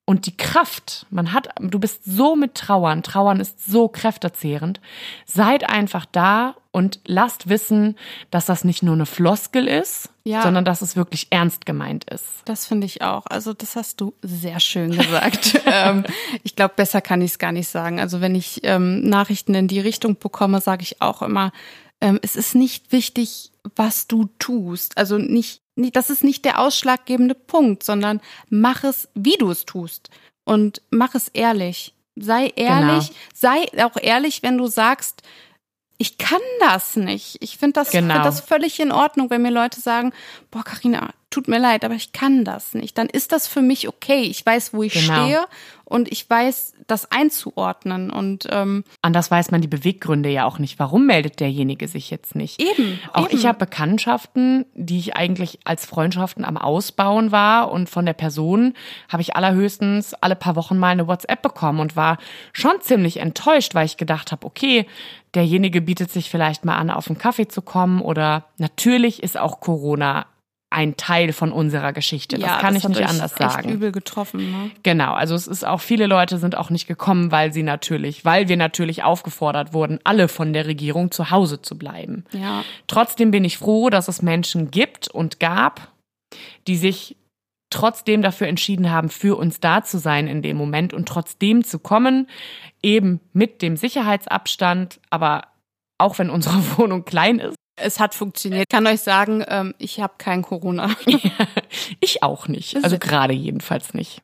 [0.09, 1.05] und die Kraft.
[1.11, 3.03] Man hat, du bist so mit Trauern.
[3.03, 4.81] Trauern ist so kräftezehrend.
[5.27, 7.95] Seid einfach da und lasst wissen,
[8.31, 10.41] dass das nicht nur eine Floskel ist, ja.
[10.41, 12.25] sondern dass es wirklich ernst gemeint ist.
[12.45, 13.27] Das finde ich auch.
[13.27, 15.61] Also das hast du sehr schön gesagt.
[15.67, 16.03] ähm,
[16.41, 17.99] ich glaube, besser kann ich es gar nicht sagen.
[17.99, 21.51] Also wenn ich ähm, Nachrichten in die Richtung bekomme, sage ich auch immer,
[22.01, 24.97] ähm, es ist nicht wichtig, was du tust.
[24.97, 25.61] Also nicht
[25.91, 30.09] das ist nicht der ausschlaggebende Punkt, sondern mach es, wie du es tust
[30.43, 31.93] und mach es ehrlich.
[32.15, 33.19] Sei ehrlich, genau.
[33.33, 35.23] sei auch ehrlich, wenn du sagst,
[36.01, 37.37] ich kann das nicht.
[37.41, 38.13] Ich finde das, genau.
[38.13, 40.13] find das völlig in Ordnung, wenn mir Leute sagen,
[40.49, 42.97] boah, Karina, tut mir leid, aber ich kann das nicht.
[42.97, 44.21] Dann ist das für mich okay.
[44.21, 45.25] Ich weiß, wo ich genau.
[45.25, 45.45] stehe
[45.83, 48.09] und ich weiß, das einzuordnen.
[48.11, 50.79] Und ähm, anders weiß man die Beweggründe ja auch nicht.
[50.79, 52.61] Warum meldet derjenige sich jetzt nicht?
[52.61, 52.99] Eben.
[53.13, 53.37] Auch eben.
[53.37, 58.73] ich habe Bekanntschaften, die ich eigentlich als Freundschaften am Ausbauen war und von der Person
[59.07, 62.17] habe ich allerhöchstens alle paar Wochen mal eine WhatsApp bekommen und war
[62.53, 64.85] schon ziemlich enttäuscht, weil ich gedacht habe, okay,
[65.35, 69.59] derjenige bietet sich vielleicht mal an, auf einen Kaffee zu kommen oder natürlich ist auch
[69.59, 70.25] Corona
[70.71, 72.37] ein Teil von unserer Geschichte.
[72.37, 73.69] Das ja, kann das ich nicht anders sagen.
[73.69, 74.51] übel getroffen.
[74.51, 74.71] Ne?
[74.83, 78.47] Genau, also es ist auch viele Leute sind auch nicht gekommen, weil sie natürlich, weil
[78.49, 82.23] wir natürlich aufgefordert wurden, alle von der Regierung zu Hause zu bleiben.
[82.31, 82.63] Ja.
[82.87, 85.91] Trotzdem bin ich froh, dass es Menschen gibt und gab,
[86.67, 87.15] die sich
[87.69, 91.79] trotzdem dafür entschieden haben, für uns da zu sein in dem Moment und trotzdem zu
[91.79, 92.27] kommen,
[92.81, 95.47] eben mit dem Sicherheitsabstand, aber
[95.97, 98.63] auch wenn unsere Wohnung klein ist, es hat funktioniert.
[98.63, 100.95] Ich kann euch sagen, ähm, ich habe kein Corona.
[102.01, 102.83] ich auch nicht.
[102.83, 104.21] Also gerade jedenfalls nicht.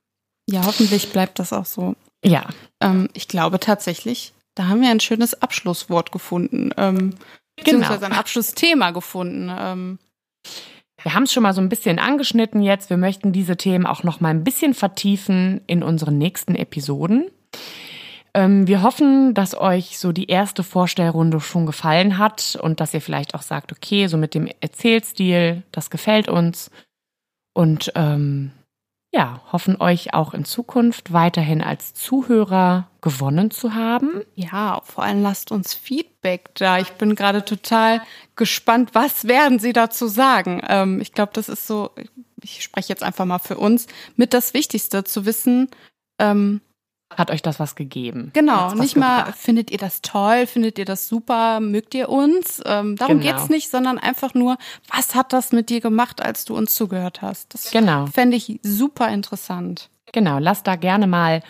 [0.50, 1.96] Ja, hoffentlich bleibt das auch so.
[2.24, 2.48] Ja.
[2.82, 6.72] Ähm, ich glaube tatsächlich, da haben wir ein schönes Abschlusswort gefunden.
[6.78, 7.16] Ähm,
[7.56, 8.14] beziehungsweise genau.
[8.14, 9.98] ein Abschlussthema gefunden.
[11.06, 12.90] Wir haben es schon mal so ein bisschen angeschnitten jetzt.
[12.90, 17.30] Wir möchten diese Themen auch noch mal ein bisschen vertiefen in unseren nächsten Episoden.
[18.34, 23.02] Ähm, wir hoffen, dass euch so die erste Vorstellrunde schon gefallen hat und dass ihr
[23.02, 26.72] vielleicht auch sagt, okay, so mit dem Erzählstil, das gefällt uns.
[27.54, 28.52] Und ähm,
[29.14, 34.24] ja, hoffen euch auch in Zukunft weiterhin als Zuhörer gewonnen zu haben.
[34.34, 36.80] Ja, vor allem lasst uns Feedback da.
[36.80, 38.02] Ich bin gerade total
[38.36, 40.60] gespannt, was werden Sie dazu sagen?
[40.68, 41.92] Ähm, ich glaube, das ist so,
[42.42, 43.86] ich spreche jetzt einfach mal für uns,
[44.16, 45.70] mit das Wichtigste zu wissen,
[46.18, 46.62] ähm,
[47.14, 48.32] hat euch das was gegeben?
[48.34, 49.28] Genau, nicht gebracht?
[49.28, 52.60] mal, findet ihr das toll, findet ihr das super, mögt ihr uns?
[52.66, 53.38] Ähm, darum genau.
[53.38, 54.58] geht's nicht, sondern einfach nur,
[54.92, 57.54] was hat das mit dir gemacht, als du uns zugehört hast?
[57.54, 58.08] Das genau.
[58.08, 59.92] fände ich super interessant.
[60.12, 61.42] Genau, lasst da gerne mal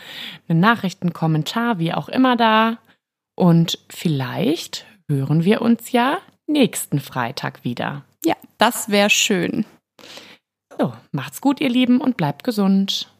[0.47, 2.77] eine Nachricht, einen Kommentar, wie auch immer da.
[3.35, 8.03] Und vielleicht hören wir uns ja nächsten Freitag wieder.
[8.23, 9.65] Ja, das wäre schön.
[10.79, 13.11] So, macht's gut, ihr Lieben, und bleibt gesund.